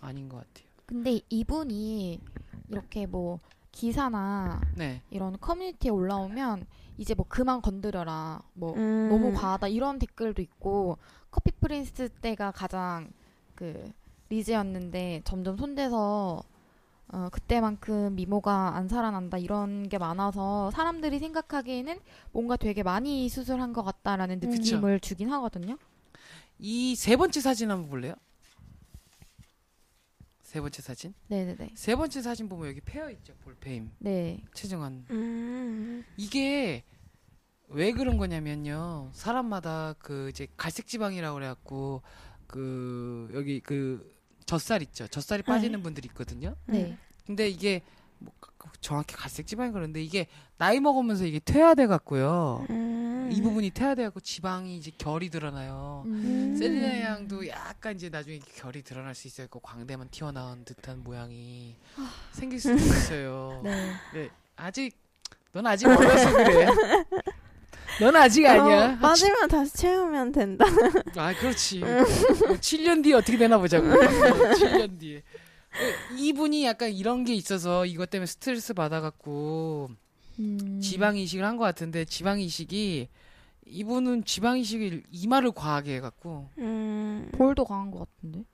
아닌 0.00 0.28
것 0.28 0.36
같아요 0.38 0.68
근데 0.86 1.20
이분이 1.30 2.20
이렇게 2.68 3.06
뭐 3.06 3.40
기사나 3.72 4.60
네 4.76 5.02
이런 5.10 5.38
커뮤니티에 5.40 5.90
올라오면 5.90 6.66
이제 6.98 7.14
뭐 7.14 7.24
그만 7.28 7.60
건드려라 7.62 8.42
뭐 8.52 8.74
음. 8.74 9.08
너무 9.08 9.32
과하다 9.32 9.68
이런 9.68 9.98
댓글도 9.98 10.40
있고 10.42 10.98
커피 11.30 11.50
프린스 11.52 12.10
때가 12.20 12.52
가장 12.52 13.10
그 13.54 13.90
리즈였는데 14.28 15.22
점점 15.24 15.56
손대서 15.56 16.42
어, 17.08 17.28
그때만큼 17.30 18.14
미모가 18.14 18.74
안 18.76 18.88
살아난다 18.88 19.36
이런 19.38 19.88
게 19.88 19.98
많아서 19.98 20.70
사람들이 20.70 21.18
생각하기에는 21.18 21.98
뭔가 22.32 22.56
되게 22.56 22.82
많이 22.82 23.28
수술한 23.28 23.72
것 23.72 23.82
같다라는 23.82 24.40
음. 24.42 24.48
느낌을 24.50 25.00
주긴 25.00 25.30
하거든요. 25.32 25.76
이 26.58 26.94
세 26.96 27.16
번째 27.16 27.40
사진 27.40 27.70
한번 27.70 27.90
볼래요? 27.90 28.14
세 30.52 30.60
번째 30.60 30.82
사진? 30.82 31.14
네네네. 31.28 31.70
세 31.74 31.96
번째 31.96 32.20
사진 32.20 32.46
보면 32.46 32.68
여기 32.68 32.82
페어 32.82 33.08
있죠 33.08 33.32
볼페임 33.42 33.90
네. 34.00 34.44
최정환 34.52 35.06
음. 35.08 36.04
이게 36.18 36.84
왜 37.68 37.92
그런 37.92 38.18
거냐면요 38.18 39.12
사람마다 39.14 39.94
그 39.98 40.28
이제 40.28 40.46
갈색 40.58 40.88
지방이라고 40.88 41.34
그래갖고 41.36 42.02
그 42.46 43.30
여기 43.32 43.60
그 43.60 44.14
젖살 44.44 44.82
있죠 44.82 45.06
젖살이 45.06 45.42
빠지는 45.42 45.82
분들이 45.82 46.08
있거든요 46.08 46.54
네. 46.66 46.98
근데 47.24 47.48
이게 47.48 47.80
뭐 48.18 48.34
정확히 48.82 49.16
갈색 49.16 49.46
지방이 49.46 49.72
그런데 49.72 50.02
이게 50.02 50.26
나이 50.58 50.80
먹으면서 50.80 51.24
이게 51.24 51.38
퇴화돼 51.38 51.86
갖고요 51.86 52.66
음. 52.68 53.01
이 53.30 53.40
부분이 53.40 53.72
갖고 53.74 54.20
지방이 54.20 54.76
이제 54.76 54.90
결이 54.96 55.30
드러나요 55.30 56.02
음. 56.06 56.56
셀리나 56.58 57.00
양도 57.02 57.46
약간 57.48 57.94
이제 57.96 58.08
나중에 58.08 58.40
결이 58.56 58.82
드러날 58.82 59.14
수 59.14 59.26
있어요. 59.28 59.46
그 59.50 59.58
광대만 59.62 60.08
튀어나온 60.10 60.64
듯한 60.64 61.02
모양이 61.02 61.76
생길 62.32 62.60
수도 62.60 62.74
있어요. 62.76 63.60
네. 63.64 63.92
네, 64.14 64.30
아직 64.56 64.96
넌 65.52 65.66
아직 65.66 65.86
멀어서 65.86 66.32
그래. 66.32 66.66
넌 68.00 68.16
아직 68.16 68.46
아니야. 68.46 68.92
어, 68.92 68.96
맞으면 68.96 69.48
다시 69.48 69.74
채우면 69.74 70.32
된다. 70.32 70.64
아, 71.16 71.34
그렇지. 71.34 71.80
7년 71.80 73.04
뒤에 73.04 73.14
어떻게 73.14 73.36
되나 73.36 73.58
보자고. 73.58 73.86
7년 74.56 74.98
뒤에. 74.98 75.18
어, 75.18 76.14
이분이 76.16 76.64
약간 76.64 76.90
이런 76.90 77.24
게 77.24 77.34
있어서 77.34 77.84
이것 77.86 78.08
때문에 78.10 78.26
스트레스 78.26 78.72
받아갖고 78.74 79.90
음. 80.42 80.80
지방 80.80 81.16
이식을 81.16 81.44
한 81.44 81.56
것 81.56 81.64
같은데 81.64 82.04
지방 82.04 82.40
이식이 82.40 83.08
이분은 83.66 84.24
지방 84.24 84.58
이식을 84.58 85.04
이마를 85.10 85.52
과하게 85.52 85.96
해갖고 85.96 86.48
음. 86.58 87.28
볼도 87.32 87.64
강한 87.64 87.90
것 87.90 88.00
같은데. 88.00 88.44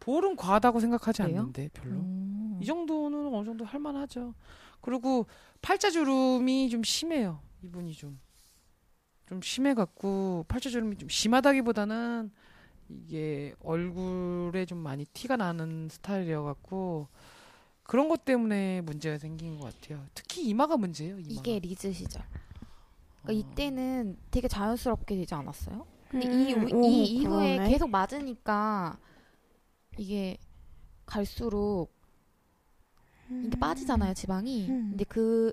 볼은 0.00 0.36
과하다고 0.36 0.80
생각하지 0.80 1.22
그래요? 1.22 1.40
않는데 1.40 1.68
별로. 1.72 1.96
음. 1.96 2.58
이 2.62 2.64
정도는 2.64 3.34
어느 3.34 3.44
정도 3.44 3.64
할만하죠. 3.64 4.34
그리고 4.80 5.26
팔자주름이 5.62 6.70
좀 6.70 6.82
심해요. 6.84 7.40
이분이 7.62 7.92
좀. 7.94 8.18
좀 9.28 9.42
심해갖고 9.42 10.44
팔자주름이 10.48 10.96
좀 10.98 11.08
심하다기보다는 11.08 12.30
이게 12.88 13.52
얼굴에 13.60 14.64
좀 14.66 14.78
많이 14.78 15.04
티가 15.06 15.36
나는 15.36 15.88
스타일이어갖고 15.90 17.08
그런 17.86 18.08
것 18.08 18.24
때문에 18.24 18.80
문제가 18.80 19.18
생긴 19.18 19.58
것 19.58 19.72
같아요. 19.80 20.04
특히 20.14 20.44
이마가 20.48 20.76
문제예요. 20.76 21.18
이마가. 21.18 21.30
이게 21.30 21.58
리즈 21.60 21.92
시절. 21.92 22.22
그러니까 23.22 23.28
어. 23.48 23.52
이때는 23.52 24.16
되게 24.30 24.48
자연스럽게 24.48 25.16
되지 25.16 25.34
않았어요? 25.34 25.86
근데 26.08 26.26
음, 26.28 26.68
이, 26.68 26.72
오, 26.72 26.84
이 26.84 27.04
이후에 27.04 27.56
그러네. 27.56 27.70
계속 27.70 27.90
맞으니까 27.90 28.98
이게 29.98 30.36
갈수록 31.04 31.90
이게 33.30 33.58
빠지잖아요 33.58 34.14
지방이. 34.14 34.68
음. 34.68 34.88
근데 34.90 35.04
그 35.04 35.52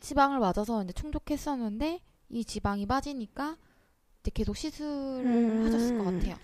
지방을 0.00 0.38
맞아서 0.40 0.82
이제 0.82 0.92
충족했었는데 0.92 2.00
이 2.30 2.44
지방이 2.44 2.86
빠지니까 2.86 3.56
이제 4.20 4.30
계속 4.32 4.56
시술을 4.56 5.24
음. 5.26 5.66
하셨을 5.66 5.98
것 5.98 6.04
같아요. 6.04 6.36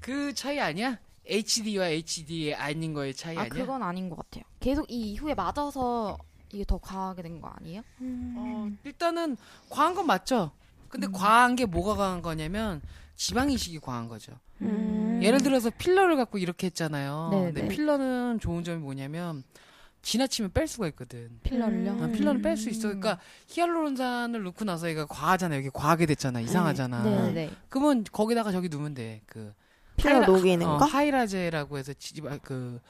그 0.00 0.32
차이 0.34 0.58
아니야? 0.60 0.98
HD와 1.26 1.88
HD의 1.88 2.54
아닌 2.54 2.92
거의 2.92 3.14
차이 3.14 3.36
아 3.36 3.42
아니야? 3.42 3.52
그건 3.54 3.82
아닌 3.82 4.08
것 4.10 4.16
같아요. 4.16 4.44
계속 4.60 4.90
이 4.90 5.12
이후에 5.12 5.34
맞아서 5.34 6.18
이게 6.52 6.64
더 6.64 6.78
과하게 6.78 7.22
된 7.22 7.40
거 7.40 7.48
아니에요? 7.48 7.82
음. 8.00 8.34
어, 8.36 8.70
일단은 8.84 9.36
과한 9.70 9.94
건 9.94 10.06
맞죠. 10.06 10.52
근데 10.88 11.06
음. 11.06 11.12
과한 11.12 11.56
게 11.56 11.66
뭐가 11.66 11.96
과한 11.96 12.22
거냐면 12.22 12.80
지방 13.16 13.50
이식이 13.50 13.80
과한 13.80 14.08
거죠. 14.08 14.32
음. 14.60 15.20
예를 15.22 15.40
들어서 15.42 15.70
필러를 15.70 16.16
갖고 16.16 16.38
이렇게 16.38 16.66
했잖아요. 16.66 17.28
네, 17.32 17.44
근데 17.46 17.62
네. 17.62 17.68
필러는 17.68 18.38
좋은 18.40 18.62
점이 18.62 18.78
뭐냐면 18.78 19.42
지나치면 20.02 20.52
뺄 20.52 20.68
수가 20.68 20.86
있거든. 20.88 21.40
필러를요? 21.42 21.92
음. 21.92 22.02
아, 22.02 22.06
필러는 22.08 22.42
뺄 22.42 22.56
수 22.56 22.68
있어. 22.68 22.88
그러니까 22.88 23.18
히알루론산을 23.48 24.42
넣고 24.44 24.64
나서 24.64 24.88
얘가 24.88 25.06
과하잖아. 25.06 25.56
여기 25.56 25.70
과하게 25.70 26.06
됐잖아. 26.06 26.40
이상하잖아. 26.40 27.02
네 27.02 27.32
네. 27.32 27.50
그러면 27.70 28.04
거기다가 28.12 28.52
저기 28.52 28.68
넣으면 28.68 28.92
돼. 28.94 29.22
그 29.26 29.52
필러 30.08 30.20
하이라- 30.20 30.26
녹이는 30.26 30.66
어, 30.66 30.78
거? 30.78 30.84
하이라제라고 30.84 31.78
해서 31.78 31.92
지, 31.94 32.20
아, 32.28 32.38
그 32.42 32.80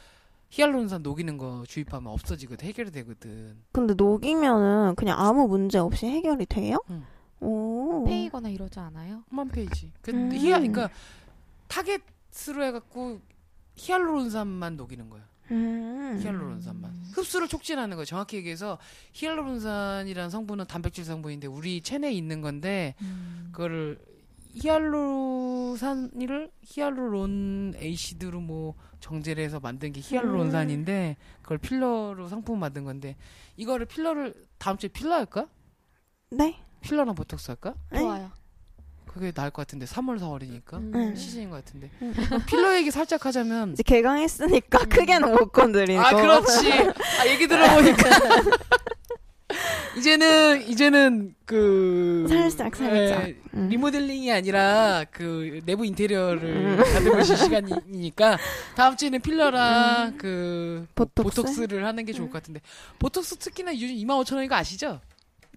히알루론산 0.51 1.03
녹이는 1.03 1.37
거 1.39 1.65
주입하면 1.67 2.13
없어지거든. 2.13 2.67
해결이 2.69 2.91
되거든. 2.93 3.57
근데 3.73 3.95
녹이면은 3.95 4.95
그냥 4.95 5.19
아무 5.19 5.49
문제 5.49 5.79
없이 5.79 6.07
해결이 6.07 6.47
돼요? 6.47 6.79
응. 6.91 7.05
오. 7.41 8.05
패이거나 8.07 8.49
이러지 8.49 8.79
않아요? 8.79 9.25
안 9.31 9.49
패이지. 9.49 9.91
그 10.01 10.11
음. 10.13 10.33
히알 10.33 10.61
그러니까 10.61 10.89
타겟으로 11.69 12.65
해갖고 12.65 13.21
히알루론산만 13.77 14.77
녹이는 14.77 15.11
거야. 15.11 15.23
음. 15.51 16.19
히알루론산만 16.23 16.91
음. 16.91 17.11
흡수를 17.15 17.49
촉진하는 17.49 17.97
거예요. 17.97 18.05
정확히 18.07 18.37
얘기해서 18.37 18.79
히알루론산이라는 19.13 20.31
성분은 20.31 20.67
단백질 20.67 21.05
성분인데 21.05 21.49
우리 21.49 21.81
체내에 21.83 22.13
있는 22.13 22.41
건데 22.41 22.95
음. 23.03 23.49
그거를 23.53 23.99
히알루산을 24.55 26.51
hyaluronic 26.63 27.75
acid로 27.77 28.41
뭐 28.41 28.75
정제를 29.01 29.43
해서 29.45 29.61
만든 29.61 29.93
게 29.93 30.01
히알루론산인데 30.01 31.17
그걸 31.43 31.59
필러로 31.59 32.29
상품 32.29 32.61
만든 32.61 32.85
건데 32.85 33.17
이거를 33.57 33.87
필러를 33.87 34.35
다음 34.59 34.79
주에 34.79 34.89
필러 34.89 35.15
할까? 35.15 35.49
네? 36.31 36.57
필러랑 36.81 37.15
보톡스 37.15 37.51
할까? 37.51 37.75
네? 37.91 38.01
좋아요. 38.01 38.31
그게 39.07 39.31
나을 39.31 39.51
것 39.51 39.63
같은데 39.63 39.87
3월 39.87 40.19
4월이니까 40.19 40.75
음. 40.95 41.15
시즌인 41.15 41.51
것 41.51 41.65
같은데 41.65 41.89
음. 42.03 42.13
필러 42.49 42.75
얘기 42.77 42.91
살짝 42.91 43.25
하자면 43.25 43.73
이제 43.73 43.83
개강했으니까 43.85 44.79
크게는 44.87 45.31
못 45.33 45.53
건드리고. 45.53 46.01
아 46.01 46.15
그렇지 46.15 46.73
아 47.21 47.27
얘기 47.29 47.47
들어보니까 47.47 48.09
이제는 49.99 50.69
이제는 50.69 51.35
그 51.45 52.27
살짝, 52.29 52.75
살짝. 52.75 53.29
예, 53.29 53.37
음. 53.55 53.69
리모델링이 53.69 54.33
아니라 54.33 55.05
그 55.11 55.61
내부 55.65 55.85
인테리어를 55.87 56.45
음. 56.45 56.77
다듬으실 56.79 57.37
시간이니까 57.39 58.39
다음 58.75 58.97
주에는 58.97 59.21
필러랑 59.21 60.17
그 60.19 60.87
보톡스? 60.95 61.63
를 61.63 61.85
하는 61.87 62.05
게 62.05 62.13
좋을 62.13 62.29
것 62.29 62.35
같은데 62.35 62.61
보톡스 62.99 63.37
특히나 63.37 63.73
요즘 63.75 63.89
25,000원인 63.95 64.49
거 64.49 64.55
아시죠? 64.57 65.01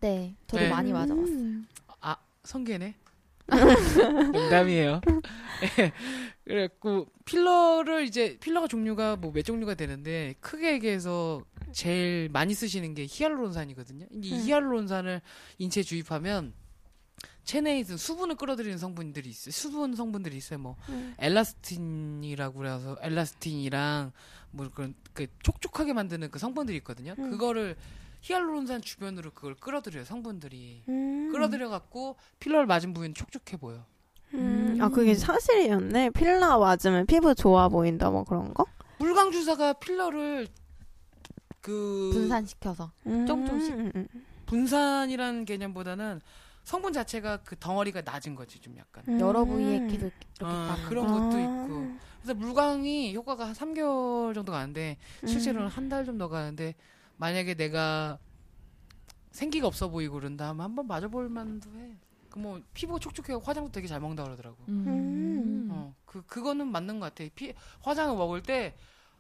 네, 0.02 0.36
저도 0.48 0.64
네. 0.64 0.70
많이 0.70 0.92
맞아봤어요. 0.94 1.26
음. 1.36 1.68
아 2.02 2.16
성계네 2.44 2.94
농담이에요 4.34 5.02
예. 5.80 5.92
그래갖고 6.46 7.08
필러를 7.26 8.04
이제 8.06 8.38
필러가 8.40 8.68
종류가 8.68 9.16
뭐 9.16 9.32
몇 9.32 9.44
종류가 9.44 9.74
되는데 9.76 10.36
크게 10.42 10.74
얘기해서 10.74 11.42
제일 11.72 12.30
많이 12.30 12.54
쓰시는 12.54 12.94
게 12.94 13.06
히알루론산이거든요 13.10 14.06
이 14.12 14.34
음. 14.34 14.40
히알루론산을 14.46 15.22
인체에 15.58 15.84
주입하면 15.84 16.54
체내에 17.44 17.80
있는 17.80 17.98
수분을 17.98 18.36
끌어들이는 18.36 18.78
성분들이 18.78 19.30
있어요 19.30 19.52
수분 19.52 19.96
성분들이 19.96 20.38
있어요 20.38 20.60
뭐 20.60 20.76
음. 20.90 21.16
엘라스틴이라고 21.20 22.58
그래서 22.58 22.98
엘라스틴이랑 23.02 24.12
뭐 24.52 24.70
그런 24.74 24.94
그 25.14 25.28
촉촉하게 25.44 25.94
만드는 25.94 26.30
그 26.32 26.40
성분들이 26.40 26.78
있거든요 26.78 27.16
음. 27.18 27.32
그거를 27.32 27.76
히알루론산 28.22 28.82
주변으로 28.82 29.32
그걸 29.32 29.56
끌어들여요 29.56 30.04
성분들이 30.04 30.84
음. 30.90 31.32
끌어들여 31.32 31.70
갖고 31.70 32.18
필러를 32.40 32.66
맞은 32.66 32.94
부위는 32.94 33.14
촉촉해 33.14 33.58
보여. 33.60 33.86
음. 34.34 34.78
아 34.82 34.90
그게 34.90 35.14
사실이었네. 35.16 36.10
필라 36.10 36.58
맞으면 36.58 37.06
피부 37.06 37.34
좋아 37.34 37.70
보인다 37.70 38.10
뭐 38.10 38.24
그런 38.24 38.54
거? 38.54 38.66
물광 39.00 39.32
주사가 39.32 39.74
필러를 39.74 40.48
그 41.68 42.10
분산시켜서. 42.14 42.92
음. 43.08 43.28
조금씩. 43.28 43.74
음. 43.74 44.08
분산이라는 44.46 45.44
개념보다는 45.44 46.22
성분 46.64 46.94
자체가 46.94 47.38
그 47.44 47.58
덩어리가 47.60 48.02
낮은 48.02 48.36
거지 48.36 48.60
좀 48.60 48.78
약간. 48.78 49.04
음. 49.10 49.20
여러 49.20 49.44
부위에 49.44 49.80
계속 49.88 50.06
이렇게 50.08 50.16
아, 50.42 50.78
그런 50.88 51.08
거. 51.08 51.14
것도 51.20 51.40
있고. 51.40 51.98
그래서 52.22 52.34
물광이 52.34 53.14
효과가 53.16 53.48
한 53.48 53.54
3개월 53.54 54.34
정도 54.34 54.52
가는데 54.54 54.98
음. 55.24 55.28
실제로는 55.28 55.68
한달좀더 55.70 56.30
가는데 56.30 56.76
만약에 57.18 57.56
내가 57.56 58.18
생기가 59.32 59.68
없어 59.68 59.90
보이고 59.90 60.16
그런다 60.16 60.48
하면 60.50 60.64
한번 60.64 60.88
맞아볼 60.88 61.28
만도 61.30 61.70
해. 61.78 61.98
그 62.30 62.38
뭐 62.40 62.62
피부가 62.74 63.00
촉촉해고 63.00 63.40
화장도 63.42 63.72
되게 63.72 63.88
잘 63.88 64.00
먹는다 64.00 64.24
그러더라고. 64.24 64.58
음. 64.70 65.68
어, 65.72 65.96
그 66.06 66.22
그거는 66.26 66.68
맞는 66.68 67.00
것 67.00 67.14
같아. 67.14 67.30
피 67.36 67.54
화장을 67.82 68.16
먹을 68.16 68.44
때 68.44 68.76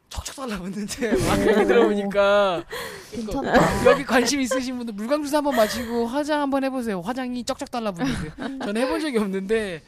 척척 0.10 0.36
달라붙는데 0.36 1.12
막 1.28 1.40
얘기 1.48 1.66
들어보니까 1.66 2.64
괜찮다. 3.12 3.86
여기 3.92 4.06
관심 4.06 4.40
있으신 4.42 4.78
분들 4.78 4.94
물광 4.94 5.24
주사 5.24 5.38
한번 5.38 5.56
마시고 5.56 6.08
화장 6.08 6.42
한번 6.42 6.64
해보세요. 6.64 7.02
화장이 7.02 7.44
쩍쩍 7.44 7.70
달라붙는데 7.72 8.60
저는 8.66 8.78
해본 8.82 9.00
적이 9.02 9.18
없는데 9.20 9.84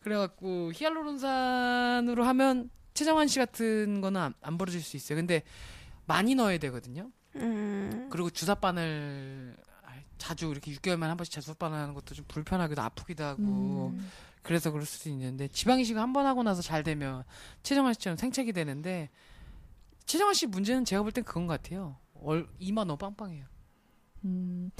그래갖고 0.00 0.72
히알루론산으로 0.74 2.24
하면 2.24 2.70
최정환 2.94 3.28
씨 3.28 3.38
같은 3.38 4.00
거는 4.00 4.20
안, 4.20 4.34
안 4.42 4.58
벌어질 4.58 4.80
수 4.82 4.96
있어요. 4.96 5.16
근데 5.16 5.42
많이 6.06 6.34
넣어야 6.34 6.58
되거든요. 6.58 7.10
음. 7.36 8.08
그리고 8.10 8.28
주사바늘 8.28 9.56
아, 9.84 9.92
자주 10.18 10.50
이렇게 10.50 10.70
6개월만 10.72 11.02
한 11.02 11.16
번씩 11.16 11.32
주사바늘 11.32 11.78
하는 11.78 11.94
것도 11.94 12.14
좀 12.14 12.24
불편하기도 12.28 12.82
아프기도 12.82 13.24
하고 13.24 13.92
음. 13.94 14.10
그래서 14.42 14.42
그래서 14.42 14.70
그럴 14.72 14.84
수도 14.84 15.08
있는데 15.08 15.46
지방 15.48 15.78
이식 15.80 15.96
을 15.96 16.00
한 16.02 16.12
번 16.12 16.26
하고 16.26 16.42
나서 16.42 16.60
잘 16.62 16.82
되면 16.82 17.22
최정환 17.62 17.94
씨처럼 17.94 18.16
생착이 18.16 18.52
되는데 18.52 19.08
최정환 20.06 20.34
씨 20.34 20.46
문제는 20.46 20.84
제가 20.84 21.02
볼 21.02 21.12
땐 21.12 21.24
그건 21.24 21.46
것 21.46 21.60
같아요. 21.62 21.96
얼, 22.14 22.48
이마 22.58 22.84
너무 22.84 22.96
빵빵해요. 22.98 23.44
음, 24.24 24.70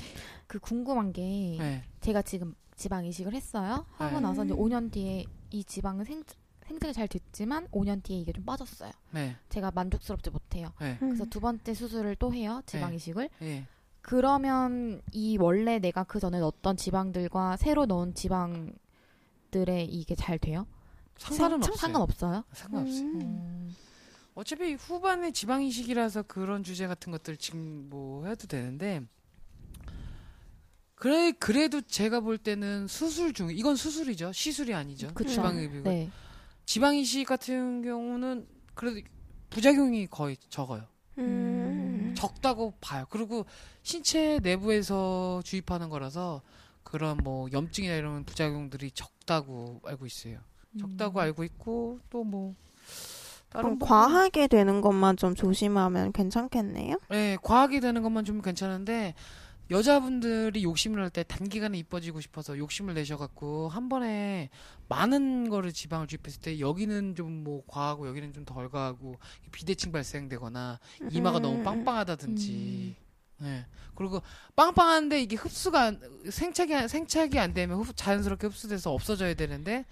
그 0.47 0.59
궁금한 0.61 1.13
게 1.13 1.57
네. 1.59 1.83
제가 2.01 2.23
지금 2.23 2.55
지방 2.77 3.05
이식을 3.05 3.35
했어요. 3.35 3.87
하고 3.97 4.17
네. 4.17 4.21
나서 4.21 4.45
이제 4.45 4.55
5년 4.55 4.93
뒤에 4.93 5.25
이 5.51 5.65
지방은 5.65 6.05
생, 6.05 6.23
생착이 6.67 6.93
잘 6.93 7.09
됐지만 7.09 7.67
5년 7.69 8.03
뒤에 8.03 8.19
이게 8.19 8.33
좀 8.33 8.45
빠졌어요. 8.45 8.93
네. 9.11 9.37
제가 9.49 9.71
만족스럽지 9.73 10.31
못해요. 10.31 10.69
네. 10.81 10.97
그래서 11.01 11.25
두 11.25 11.41
번째 11.41 11.75
수술을 11.75 12.17
또 12.17 12.33
해요. 12.33 12.63
지방 12.67 12.91
네. 12.91 12.97
이식을. 12.97 13.29
예. 13.43 13.67
그러면 14.01 15.01
이 15.13 15.37
원래 15.39 15.79
내가 15.79 16.05
그 16.05 16.19
전에 16.21 16.39
넣었던 16.41 16.77
지방들과 16.77 17.57
새로 17.57 17.87
넣은 17.87 18.15
지방들의 18.15 19.87
이게 19.89 20.15
잘 20.15 20.39
돼요? 20.39 20.67
상관은 21.19 21.61
상- 21.63 21.73
없어요. 21.73 21.77
상관없어요? 21.77 22.45
상관없어요. 22.53 23.03
음. 23.05 23.21
음. 23.21 23.75
어차피 24.35 24.75
후반에 24.75 25.31
지방 25.33 25.63
이식이라서 25.63 26.23
그런 26.23 26.65
주제 26.65 26.87
같은 26.87 27.13
것들 27.13 27.37
지금 27.37 27.89
뭐 27.91 28.27
해도 28.27 28.47
되는데 28.47 29.03
그래 30.95 31.33
그래도 31.33 31.81
제가 31.81 32.21
볼 32.21 32.39
때는 32.39 32.87
수술 32.87 33.33
중 33.33 33.51
이건 33.51 33.77
수술이죠 33.77 34.33
시술이 34.33 34.73
아니죠 34.73 35.13
그쵸. 35.15 35.31
지방 35.31 35.57
이식 35.59 35.83
네. 35.83 36.11
지방 36.65 36.97
이식 36.97 37.27
같은 37.27 37.83
경우는 37.83 38.47
그래도 38.75 39.01
부작용이 39.51 40.07
거의 40.07 40.37
적어요. 40.49 40.87
음. 41.19 42.15
적다고 42.17 42.75
봐요. 42.81 43.05
그리고 43.11 43.45
신체 43.83 44.39
내부에서 44.43 45.43
주입하는 45.45 45.91
거라서 45.91 46.41
그런 46.83 47.19
뭐 47.19 47.49
염증이나 47.53 47.95
이런 47.95 48.25
부작용들이 48.25 48.93
적다고 48.93 49.83
알고 49.85 50.07
있어요. 50.07 50.39
적다고 50.81 51.19
음. 51.19 51.21
알고 51.21 51.45
있고 51.45 52.01
또뭐 52.09 52.55
그럼 53.53 53.63
다른 53.65 53.79
부분- 53.79 53.89
과하게 53.89 54.47
되는 54.49 54.81
것만 54.81 55.17
좀 55.17 55.35
조심하면 55.35 56.13
괜찮겠네요. 56.13 56.99
네, 57.11 57.37
과하게 57.43 57.81
되는 57.81 58.03
것만 58.03 58.25
좀 58.25 58.41
괜찮은데 58.43 59.15
여자분들이 59.71 60.65
욕심을 60.65 61.01
할때 61.03 61.23
단기간에 61.23 61.79
이뻐지고 61.79 62.21
싶어서 62.21 62.59
욕심을 62.59 62.93
내셔갖고 62.95 63.69
한 63.69 63.89
번에 63.89 64.51
많은 64.89 65.49
거를 65.49 65.73
지방을 65.73 66.09
주입했을 66.09 66.43
때 66.43 66.61
여기는 66.61 67.15
좀 67.15 67.43
뭐 67.43 67.63
과하고 67.67 68.07
여기는 68.09 68.33
좀 68.35 68.45
덜 68.45 68.69
과하고 68.69 69.17
비대칭 69.51 69.91
발생되거나 69.93 70.79
이마가 71.11 71.39
너무 71.39 71.59
음. 71.59 71.65
빵빵하다든지. 71.65 72.95
네. 73.41 73.67
그리고 73.95 74.21
빵빵한데 74.57 75.21
이게 75.23 75.37
흡수가 75.37 75.81
안- 75.81 76.01
생착이 76.29 76.75
안- 76.75 76.87
생착이 76.89 77.39
안 77.39 77.53
되면 77.55 77.79
흡, 77.81 77.97
자연스럽게 77.97 78.47
흡수돼서 78.49 78.93
없어져야 78.93 79.35
되는데 79.35 79.85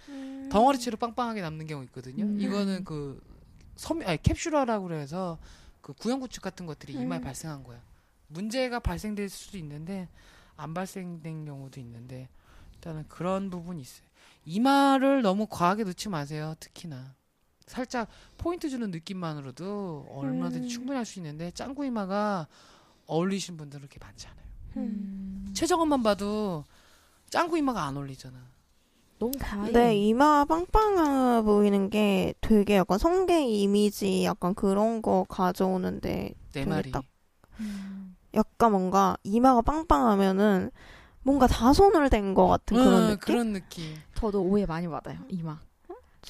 덩어리째로 0.50 0.96
빵빵하게 0.98 1.40
남는 1.40 1.66
경우 1.66 1.82
있거든요. 1.84 2.24
음. 2.24 2.40
이거는 2.40 2.84
그 2.84 3.20
섬, 3.80 4.02
아니 4.02 4.22
캡슐화라고 4.22 4.88
그래서 4.88 5.38
그 5.80 5.94
구형구축 5.94 6.42
같은 6.42 6.66
것들이 6.66 6.92
이마에 6.92 7.18
음. 7.18 7.24
발생한 7.24 7.64
거야. 7.64 7.80
문제가 8.26 8.78
발생될 8.78 9.30
수도 9.30 9.56
있는데 9.56 10.06
안 10.54 10.74
발생된 10.74 11.46
경우도 11.46 11.80
있는데 11.80 12.28
일단은 12.74 13.08
그런 13.08 13.48
부분이 13.48 13.80
있어요. 13.80 14.06
이마를 14.44 15.22
너무 15.22 15.46
과하게 15.48 15.84
넣지 15.84 16.10
마세요. 16.10 16.54
특히나 16.60 17.14
살짝 17.66 18.08
포인트 18.36 18.68
주는 18.68 18.90
느낌만으로도 18.90 20.08
얼마든지 20.10 20.66
음. 20.66 20.68
충분히 20.68 20.96
할 20.98 21.06
수 21.06 21.18
있는데 21.18 21.50
짱구 21.52 21.86
이마가 21.86 22.48
어울리신 23.06 23.56
분들은 23.56 23.88
그렇게 23.88 23.98
많지 24.04 24.26
않아요. 24.28 24.46
음. 24.76 25.50
최정원만 25.54 26.02
봐도 26.02 26.66
짱구 27.30 27.56
이마가 27.56 27.84
안 27.84 27.96
어울리잖아. 27.96 28.36
너무 29.20 29.32
과해. 29.38 29.70
네, 29.72 29.96
이마 29.96 30.44
빵빵해 30.46 31.42
보이는 31.42 31.90
게 31.90 32.32
되게 32.40 32.76
약간 32.76 32.98
성게 32.98 33.46
이미지 33.46 34.24
약간 34.24 34.54
그런 34.54 35.02
거 35.02 35.24
가져오는데 35.28 36.10
내 36.10 36.34
되게 36.52 36.66
말이. 36.66 36.90
딱 36.90 37.04
음. 37.60 38.16
약간 38.34 38.72
뭔가 38.72 39.16
이마가 39.22 39.60
빵빵하면은 39.62 40.70
뭔가 41.22 41.46
다 41.46 41.72
손을 41.74 42.08
댄 42.08 42.32
것 42.34 42.46
같은 42.48 42.76
그런 42.78 42.92
응, 42.94 43.00
느낌? 43.08 43.12
어, 43.12 43.18
그런 43.20 43.52
느낌. 43.52 43.94
저도 44.14 44.42
오해 44.42 44.64
많이 44.64 44.88
받아요. 44.88 45.18
이마. 45.28 45.58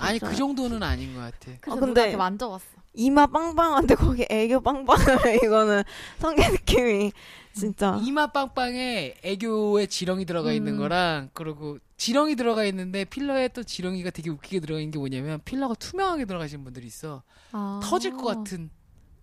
아니 0.00 0.18
진짜요? 0.18 0.31
그 0.31 0.37
정도는 0.37 0.83
아닌 0.83 1.14
것 1.14 1.20
같아. 1.20 1.53
그래서 1.61 1.79
근데- 1.81 1.87
누가 1.87 2.03
이렇게 2.03 2.16
만져봤어. 2.16 2.64
이마 2.94 3.26
빵빵한데 3.29 3.94
거기 3.94 4.26
애교 4.29 4.62
빵빵하면 4.62 5.18
이거는 5.44 5.85
성게 6.18 6.48
느낌이 6.48 7.12
진짜 7.53 7.96
이마 8.03 8.26
빵빵에 8.33 9.14
애교에 9.22 9.87
지렁이 9.87 10.24
들어가 10.24 10.50
있는 10.53 10.72
음. 10.74 10.79
거랑 10.79 11.31
그리고 11.33 11.79
지렁이 12.01 12.35
들어가 12.35 12.65
있는데 12.65 13.05
필러에 13.05 13.49
또 13.49 13.63
지렁이가 13.63 14.09
되게 14.09 14.31
웃기게 14.31 14.61
들어가 14.61 14.81
있는 14.81 14.91
게 14.91 14.99
뭐냐면 14.99 15.39
필러가 15.45 15.75
투명하게 15.75 16.25
들어가신 16.25 16.65
분들이 16.65 16.87
있어. 16.87 17.23
아. 17.53 17.79
터질 17.83 18.17
것 18.17 18.25
같은 18.25 18.71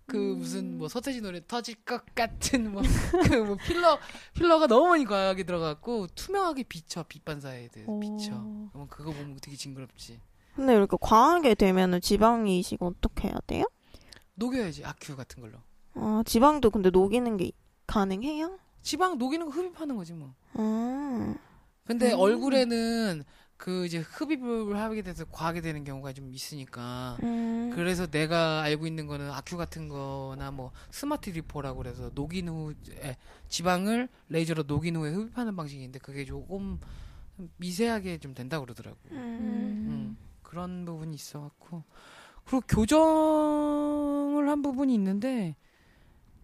그 0.06 0.16
음. 0.16 0.38
무슨 0.38 0.78
뭐 0.78 0.86
서태지 0.86 1.20
노래 1.20 1.40
터질 1.44 1.74
것 1.84 2.04
같은 2.14 2.70
뭐 2.70 2.80
그 3.28 3.44
뭐 3.44 3.56
필러 3.56 3.98
필러가 4.32 4.68
너무 4.68 4.90
많이 4.90 5.04
과하게 5.04 5.42
들어갔고 5.42 6.06
투명하게 6.14 6.62
비쳐 6.68 7.02
빛 7.08 7.24
반사에 7.24 7.66
대해서 7.66 7.90
오. 7.90 7.98
비쳐. 7.98 8.30
그러면 8.70 8.86
그거 8.88 9.10
보면 9.10 9.38
되게 9.42 9.56
징그럽지. 9.56 10.20
근데 10.54 10.74
이렇게 10.76 10.96
과하게 11.00 11.56
되면은 11.56 12.00
지방 12.00 12.46
이식 12.46 12.80
어떻게 12.80 13.26
해야 13.26 13.38
돼요? 13.48 13.64
녹여야지 14.34 14.84
아큐 14.84 15.16
같은 15.16 15.40
걸로. 15.42 15.58
아, 15.94 16.22
지방도 16.24 16.70
근데 16.70 16.90
녹이는 16.90 17.38
게 17.38 17.50
가능해요? 17.88 18.60
지방 18.82 19.18
녹이는 19.18 19.46
거 19.46 19.50
흡입하는 19.52 19.96
거지 19.96 20.12
뭐. 20.12 20.32
아. 20.52 21.34
근데 21.88 22.12
음. 22.12 22.18
얼굴에는 22.18 23.24
그 23.56 23.86
이제 23.86 23.98
흡입을 23.98 24.78
하게 24.78 25.00
돼서 25.00 25.24
과하게 25.24 25.62
되는 25.62 25.84
경우가 25.84 26.12
좀 26.12 26.30
있으니까 26.30 27.16
음. 27.22 27.72
그래서 27.74 28.06
내가 28.06 28.60
알고 28.60 28.86
있는 28.86 29.06
거는 29.06 29.30
아큐 29.30 29.56
같은 29.56 29.88
거나 29.88 30.50
뭐 30.50 30.70
Smart 30.90 31.30
Lipo라고 31.30 31.78
그래서 31.78 32.10
녹인 32.14 32.50
후 32.50 32.74
에, 33.02 33.16
지방을 33.48 34.10
레이저로 34.28 34.64
녹인 34.64 34.96
후에 34.96 35.10
흡입하는 35.12 35.56
방식인데 35.56 35.98
그게 36.00 36.26
조금 36.26 36.78
미세하게 37.56 38.18
좀 38.18 38.34
된다고 38.34 38.66
그러더라고. 38.66 38.98
음. 39.12 39.16
음, 39.16 40.16
그런 40.42 40.84
부분이 40.84 41.14
있어 41.14 41.40
갖고 41.40 41.84
그리고 42.44 42.66
교정을 42.68 44.46
한 44.46 44.60
부분이 44.60 44.92
있는데 44.92 45.56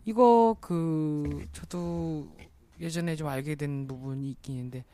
이거 0.07 0.57
그 0.59 1.47
저도 1.53 2.35
예전에 2.81 3.15
좀 3.15 3.29
알게 3.29 3.57
된 3.57 3.87
부분이 3.87 4.31
있긴 4.31 4.55
있는데 4.57 4.85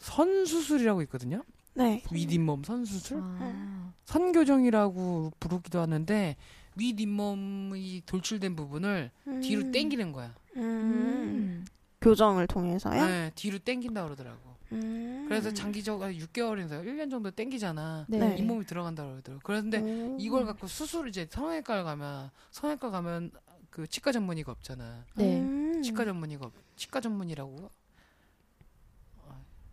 선수술이라고 0.00 1.02
있거든요. 1.02 1.42
네. 1.74 2.02
윗잇몸 2.10 2.64
선수술, 2.64 3.20
아. 3.22 3.92
선교정이라고 4.04 5.32
부르기도 5.38 5.80
하는데 5.80 6.36
윗잇몸이 6.76 8.02
돌출된 8.06 8.56
부분을 8.56 9.10
음. 9.26 9.40
뒤로 9.40 9.62
당기는 9.70 10.12
거야. 10.12 10.34
음. 10.56 10.62
음. 10.62 11.64
교정을 12.00 12.46
통해서요? 12.46 13.06
네, 13.06 13.30
뒤로 13.34 13.58
당긴다 13.58 14.04
그러더라고. 14.04 14.56
음. 14.72 15.26
그래서 15.28 15.52
장기적 15.52 16.00
6개월에서 16.00 16.84
1년 16.84 17.10
정도 17.10 17.30
당기잖아. 17.30 18.06
네. 18.08 18.18
네. 18.18 18.36
잇몸이 18.38 18.64
들어간다 18.64 19.04
그러더라고. 19.04 19.40
그런데 19.44 19.78
오. 19.78 20.16
이걸 20.18 20.46
갖고 20.46 20.66
수술 20.66 21.08
이제 21.08 21.26
성형외과 21.30 21.82
가면 21.82 22.30
성형외과 22.52 22.90
가면 22.90 23.32
그 23.68 23.86
치과 23.86 24.12
전문의가 24.12 24.52
없잖아. 24.52 25.04
네. 25.16 25.40
음. 25.40 25.82
치과 25.82 26.04
전문의가 26.04 26.46
없, 26.46 26.52
치과 26.76 27.00
전문이라고. 27.00 27.70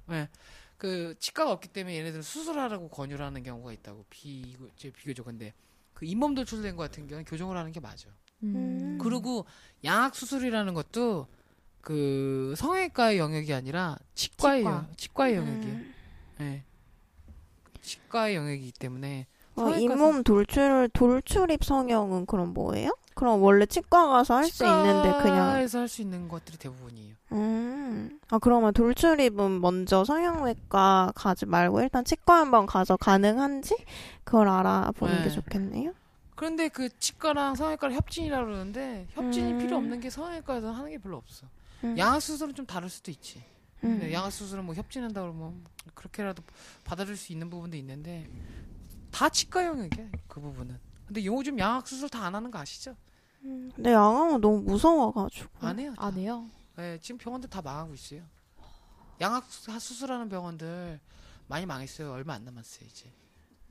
어, 0.07 0.11
네. 0.13 0.29
그 0.77 1.15
치과가 1.19 1.51
없기 1.51 1.69
때문에 1.69 1.97
얘네들 1.97 2.21
수술하라고 2.23 2.89
권유를 2.89 3.25
하는 3.25 3.41
경우가 3.43 3.71
있다고 3.73 4.05
비 4.09 4.55
이제 4.75 4.91
비교적 4.91 5.25
근데 5.25 5.53
그 5.93 6.05
잇몸 6.05 6.35
돌출된 6.35 6.75
거 6.75 6.83
같은 6.83 7.07
경우는 7.07 7.25
교정을 7.25 7.57
하는 7.57 7.71
게 7.71 7.79
맞아. 7.79 8.07
음. 8.43 8.99
그리고 9.01 9.45
양악 9.83 10.15
수술이라는 10.15 10.73
것도 10.75 11.27
그 11.81 12.53
성형외과의 12.57 13.17
영역이 13.17 13.53
아니라 13.53 13.97
치과의 14.13 14.59
치과. 14.61 14.71
영- 14.71 14.93
치과의 14.95 15.35
영역이에요. 15.37 15.73
음. 15.75 15.93
예. 16.41 16.63
치과의 17.81 18.35
영역이기 18.35 18.73
때문에 18.73 19.25
어, 19.55 19.71
잇몸 19.71 20.23
돌출 20.23 20.89
돌출입 20.93 21.63
성형은 21.63 22.25
그럼 22.27 22.53
뭐예요? 22.53 22.95
그럼 23.17 23.41
원래 23.41 23.65
치과 23.65 24.07
가서 24.07 24.35
할 24.35 24.45
수 24.45 24.63
있는데 24.63 25.09
그냥 25.23 25.47
치과에서 25.49 25.79
할 25.79 25.87
수 25.87 26.01
있는 26.03 26.27
것들이 26.27 26.57
대부분이에요. 26.57 27.15
음. 27.31 28.19
아 28.29 28.37
그러면 28.37 28.73
돌출입은 28.73 29.59
먼저 29.59 30.05
성형외과 30.05 31.13
가지 31.15 31.47
말고 31.47 31.81
일단 31.81 32.05
치과 32.05 32.37
한번 32.39 32.67
가서 32.67 32.95
가능한지 32.95 33.75
그걸 34.23 34.47
알아보는 34.47 35.17
게 35.23 35.23
네. 35.23 35.29
좋겠네요. 35.31 35.93
그런데 36.35 36.69
그 36.69 36.89
치과랑 36.99 37.55
성형외과를 37.55 37.95
협진이라고 37.95 38.45
그러는데 38.45 39.07
협진이 39.13 39.53
음. 39.53 39.57
필요 39.57 39.77
없는 39.77 39.99
게 39.99 40.11
성형외과에서 40.11 40.71
하는 40.71 40.91
게 40.91 40.99
별로 40.99 41.17
없어. 41.17 41.47
음. 41.85 41.97
양악 41.97 42.21
수술은 42.21 42.53
좀 42.53 42.67
다를 42.67 42.87
수도 42.87 43.09
있지. 43.09 43.39
음. 43.83 43.97
근데 43.99 44.13
양악 44.13 44.31
수술은 44.31 44.63
뭐 44.63 44.75
협진한다 44.75 45.21
그러면 45.21 45.63
그렇게라도 45.95 46.43
받아줄 46.83 47.17
수 47.17 47.31
있는 47.33 47.49
부분도 47.49 47.75
있는데 47.77 48.29
다 49.09 49.27
치과 49.29 49.65
영역이야 49.65 50.05
그 50.27 50.39
부분은. 50.39 50.77
근데 51.07 51.25
요즘 51.25 51.57
양악 51.57 51.87
수술 51.87 52.09
다 52.09 52.25
안 52.25 52.35
하는 52.35 52.51
거 52.51 52.59
아시죠? 52.59 52.95
음. 53.47 53.71
근데 53.75 53.91
양왕은 53.93 54.41
너무 54.41 54.61
무서워가지고. 54.61 55.49
안 55.67 55.79
해요. 55.79 55.93
다. 55.95 56.05
안 56.05 56.13
해요? 56.15 56.45
네, 56.75 56.99
지금 57.01 57.17
병원들 57.17 57.49
다 57.49 57.61
망하고 57.61 57.93
있어요. 57.93 58.21
양악 59.21 59.45
수- 59.49 59.71
수술하는 59.79 60.29
병원들 60.29 60.99
많이 61.47 61.65
망했어요. 61.65 62.11
얼마 62.11 62.33
안 62.33 62.43
남았어요 62.45 62.85
이제. 62.87 63.09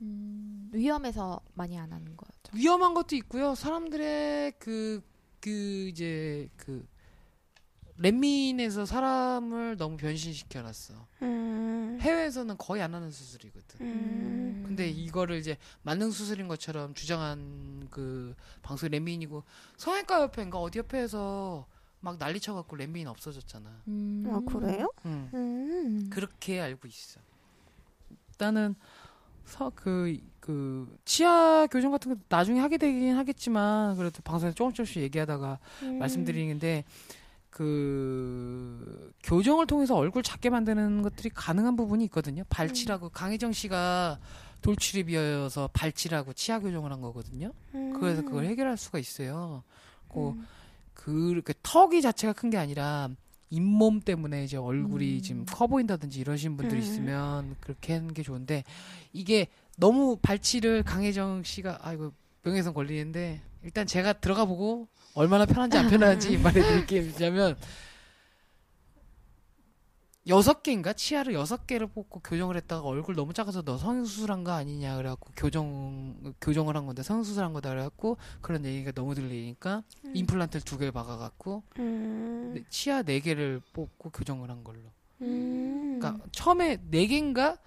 음, 0.01 0.69
위험해서 0.73 1.39
많이 1.53 1.77
안 1.77 1.91
하는 1.91 2.15
거죠. 2.17 2.31
위험한 2.53 2.93
것도 2.93 3.15
있고요. 3.15 3.55
사람들의 3.55 4.53
그, 4.59 5.01
그, 5.39 5.87
이제, 5.89 6.49
그, 6.57 6.85
렛민에서 7.99 8.85
사람을 8.85 9.77
너무 9.77 9.97
변신시켜놨어. 9.97 10.93
음. 11.23 11.97
해외에서는 12.01 12.57
거의 12.57 12.81
안 12.81 12.93
하는 12.93 13.09
수술이거든. 13.11 13.81
음. 13.81 14.63
근데 14.65 14.87
이거를 14.87 15.37
이제 15.37 15.57
만능 15.81 16.11
수술인 16.11 16.47
것처럼 16.47 16.93
주장한 16.93 17.87
그 17.89 18.35
방송이 18.61 18.91
렛민이고 18.91 19.43
성형외과 19.77 20.21
협회인가 20.23 20.59
어디 20.59 20.79
협회에서 20.79 21.65
막 21.99 22.19
난리 22.19 22.39
쳐갖고 22.39 22.75
렛민 22.75 23.07
없어졌잖아. 23.07 23.81
음. 23.87 24.25
아 24.29 24.51
그래요? 24.51 24.91
응. 25.05 25.29
음. 25.33 26.09
그렇게 26.11 26.61
알고 26.61 26.87
있어. 26.87 27.19
일단은 28.31 28.75
서, 29.45 29.71
그, 29.73 30.19
그, 30.41 30.93
치아 31.05 31.67
교정 31.67 31.91
같은 31.91 32.11
것도 32.11 32.21
나중에 32.27 32.59
하게 32.59 32.77
되긴 32.77 33.15
하겠지만, 33.15 33.95
그래도 33.95 34.21
방송에서 34.21 34.53
조금 34.53 34.73
조금씩 34.73 35.01
얘기하다가 35.03 35.57
음. 35.83 35.99
말씀드리는데, 35.99 36.83
그, 37.57 39.11
교정을 39.23 39.65
통해서 39.65 39.95
얼굴 39.95 40.21
작게 40.21 40.51
만드는 40.51 41.01
것들이 41.01 41.29
가능한 41.33 41.75
부분이 41.75 42.03
있거든요. 42.05 42.43
발치라고, 42.49 43.09
강혜정 43.09 43.51
씨가 43.51 44.19
돌출입이어서 44.61 45.69
발치라고 45.73 46.33
치아 46.33 46.59
교정을 46.59 46.91
한 46.91 47.01
거거든요. 47.01 47.51
그래서 47.99 48.21
그걸 48.21 48.45
해결할 48.45 48.77
수가 48.77 48.99
있어요. 48.99 49.63
그, 50.07 50.29
음. 50.29 50.45
그, 50.93 51.41
그 51.43 51.53
턱이 51.63 52.03
자체가 52.03 52.33
큰 52.33 52.51
게 52.51 52.57
아니라 52.57 53.09
잇몸 53.49 54.01
때문에 54.01 54.43
이제 54.43 54.55
얼굴이 54.57 55.15
음. 55.15 55.21
지금 55.21 55.45
커 55.47 55.65
보인다든지 55.65 56.19
이러신 56.19 56.57
분들이 56.57 56.79
음. 56.79 56.83
있으면 56.83 57.55
그렇게 57.59 57.93
하는 57.93 58.13
게 58.13 58.21
좋은데 58.21 58.63
이게 59.13 59.47
너무 59.77 60.17
발치를 60.21 60.83
강혜정 60.83 61.41
씨가 61.43 61.79
아이고 61.81 62.11
명예훼손 62.43 62.73
걸리는데 62.73 63.41
일단 63.63 63.85
제가 63.87 64.13
들어가 64.13 64.45
보고 64.45 64.87
얼마나 65.13 65.45
편한지 65.45 65.77
안 65.77 65.89
편한지 65.89 66.37
말해드릴게요. 66.37 67.11
왜냐면 67.19 67.57
여섯 70.27 70.61
개인가 70.61 70.91
치아를 70.91 71.33
여섯 71.33 71.65
개를 71.67 71.87
뽑고 71.87 72.19
교정을 72.19 72.57
했다가 72.57 72.81
얼굴 72.85 73.15
너무 73.15 73.31
작아서 73.33 73.61
너 73.61 73.77
성형수술한 73.77 74.43
거 74.43 74.51
아니냐 74.51 74.97
그래갖고 74.97 75.31
교정 75.37 76.33
교정을 76.41 76.75
한 76.75 76.85
건데 76.85 77.01
성형수술한 77.01 77.53
거다 77.53 77.69
그래갖고 77.69 78.17
그런 78.41 78.65
얘기가 78.65 78.91
너무 78.91 79.15
들리니까 79.15 79.83
임플란트를 80.13 80.65
두 80.65 80.77
개를 80.77 80.91
박아갖고 80.91 81.63
음. 81.79 82.51
네, 82.55 82.63
치아 82.69 83.03
네 83.03 83.21
개를 83.21 83.61
뽑고 83.71 84.09
교정을 84.09 84.49
한 84.49 84.65
걸로. 84.65 84.79
음. 85.21 85.97
그러니까 85.99 86.25
처음에 86.33 86.81
네 86.89 87.07
개인가 87.07 87.57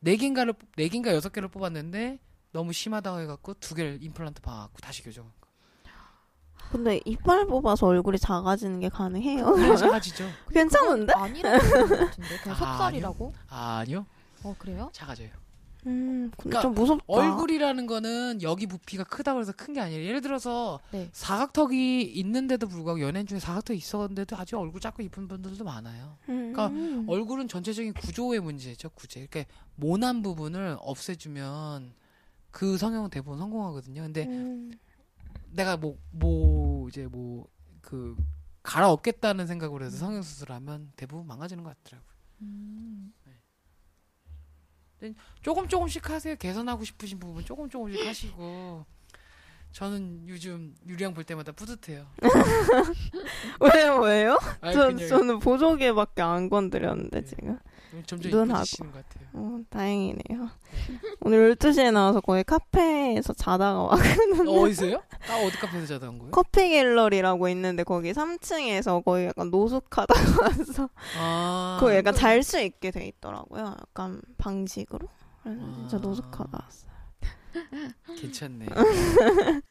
네 0.00 0.16
개인가를 0.16 0.52
뽑- 0.52 0.68
네 0.76 0.88
개인가 0.88 1.14
여섯 1.14 1.30
개를 1.32 1.48
뽑았는데 1.48 2.18
너무 2.54 2.72
심하다고 2.72 3.18
해갖고 3.20 3.54
두 3.54 3.74
개를 3.74 3.98
임플란트 4.00 4.40
박아갖고 4.40 4.78
다시 4.80 5.02
교정. 5.02 5.30
근데 6.70 7.00
이빨 7.04 7.46
뽑아서 7.46 7.86
얼굴이 7.88 8.16
작아지는 8.18 8.78
게 8.80 8.88
가능해요? 8.88 9.52
그래 9.54 9.76
작아지죠. 9.76 10.24
괜찮은데? 10.50 11.12
아니라고 11.12 11.58
같은데 11.58 12.38
그냥 12.42 12.46
아, 12.50 12.54
속살이라고? 12.54 13.32
아니요, 13.48 14.06
어 14.44 14.54
그래요? 14.56 14.88
작아져요. 14.92 15.30
음, 15.86 16.30
근데 16.30 16.36
그러니까 16.38 16.60
좀 16.62 16.74
무섭다. 16.74 17.04
얼굴이라는 17.08 17.86
거는 17.86 18.40
여기 18.42 18.66
부피가 18.66 19.02
크다고 19.04 19.40
해서 19.40 19.52
큰 19.52 19.74
게 19.74 19.80
아니에요. 19.80 20.04
예를 20.04 20.20
들어서 20.20 20.78
네. 20.92 21.10
사각턱이 21.12 22.02
있는데도 22.02 22.68
불구하고 22.68 23.00
연예인 23.00 23.26
중에 23.26 23.40
사각턱이 23.40 23.76
있었는데도 23.76 24.36
아주 24.36 24.56
얼굴 24.56 24.80
작고 24.80 25.02
이쁜 25.02 25.26
분들도 25.28 25.62
많아요. 25.64 26.16
음. 26.28 26.52
그러니까 26.54 27.12
얼굴은 27.12 27.48
전체적인 27.48 27.94
구조의 27.94 28.38
문제죠, 28.40 28.90
구제. 28.90 29.26
그러니까 29.26 29.52
모난 29.74 30.22
부분을 30.22 30.76
없애주면 30.80 31.92
그 32.54 32.78
성형은 32.78 33.10
대부분 33.10 33.36
성공하거든요. 33.36 34.02
근데 34.02 34.26
음. 34.26 34.70
내가 35.50 35.76
뭐, 35.76 35.98
뭐, 36.12 36.88
이제 36.88 37.04
뭐, 37.08 37.48
그, 37.80 38.16
갈아엎겠다는 38.62 39.48
생각으로 39.48 39.84
해서 39.84 39.96
성형수술을 39.96 40.54
하면 40.54 40.92
대부분 40.94 41.26
망가지는 41.26 41.64
것 41.64 41.76
같더라고요. 41.82 42.14
음. 42.42 43.12
조금 45.42 45.68
조금씩 45.68 46.08
하세요. 46.08 46.36
개선하고 46.36 46.84
싶으신 46.84 47.18
부분 47.18 47.44
조금 47.44 47.68
조금씩 47.68 48.06
하시고. 48.06 48.86
저는 49.74 50.28
요즘 50.28 50.72
유리양 50.86 51.14
볼 51.14 51.24
때마다 51.24 51.50
뿌듯해요. 51.50 52.06
왜요, 53.60 53.98
왜요? 54.02 54.38
아니, 54.60 54.72
저, 54.72 54.86
그냥 54.86 55.08
저는 55.08 55.38
보조개밖에 55.40 56.22
안 56.22 56.48
건드렸는데, 56.48 57.20
네. 57.22 57.26
지금. 57.26 57.58
점점 58.06 58.30
눈하고. 58.30 58.60
이쁘지시는 58.60 58.92
것 58.92 59.04
같아요. 59.08 59.28
어, 59.32 59.58
다행이네요. 59.70 60.48
오늘 61.22 61.56
12시에 61.56 61.92
나와서 61.92 62.20
거의 62.20 62.44
카페에서 62.44 63.32
자다가 63.32 63.82
와. 63.82 63.94
어, 64.46 64.60
어디서요? 64.62 64.96
아, 65.28 65.44
어디 65.44 65.56
카페에서 65.58 65.86
자다 65.86 66.08
온 66.08 66.18
거예요? 66.18 66.30
커피 66.30 66.68
갤러리라고 66.68 67.48
있는데 67.48 67.82
거기 67.82 68.12
3층에서 68.12 69.04
거의 69.04 69.26
약간 69.26 69.50
노숙하다가 69.50 70.14
와서 70.42 70.88
아. 71.18 71.78
그거 71.80 71.94
약간 71.96 72.14
잘 72.14 72.44
수 72.44 72.60
있게 72.60 72.92
돼 72.92 73.06
있더라고요. 73.06 73.76
약간 73.80 74.20
방식으로. 74.38 75.08
그래서 75.42 75.60
진짜 75.74 75.96
아. 75.96 76.00
노숙하다 76.00 76.50
왔어요. 76.62 76.94
괜찮네. 78.20 78.66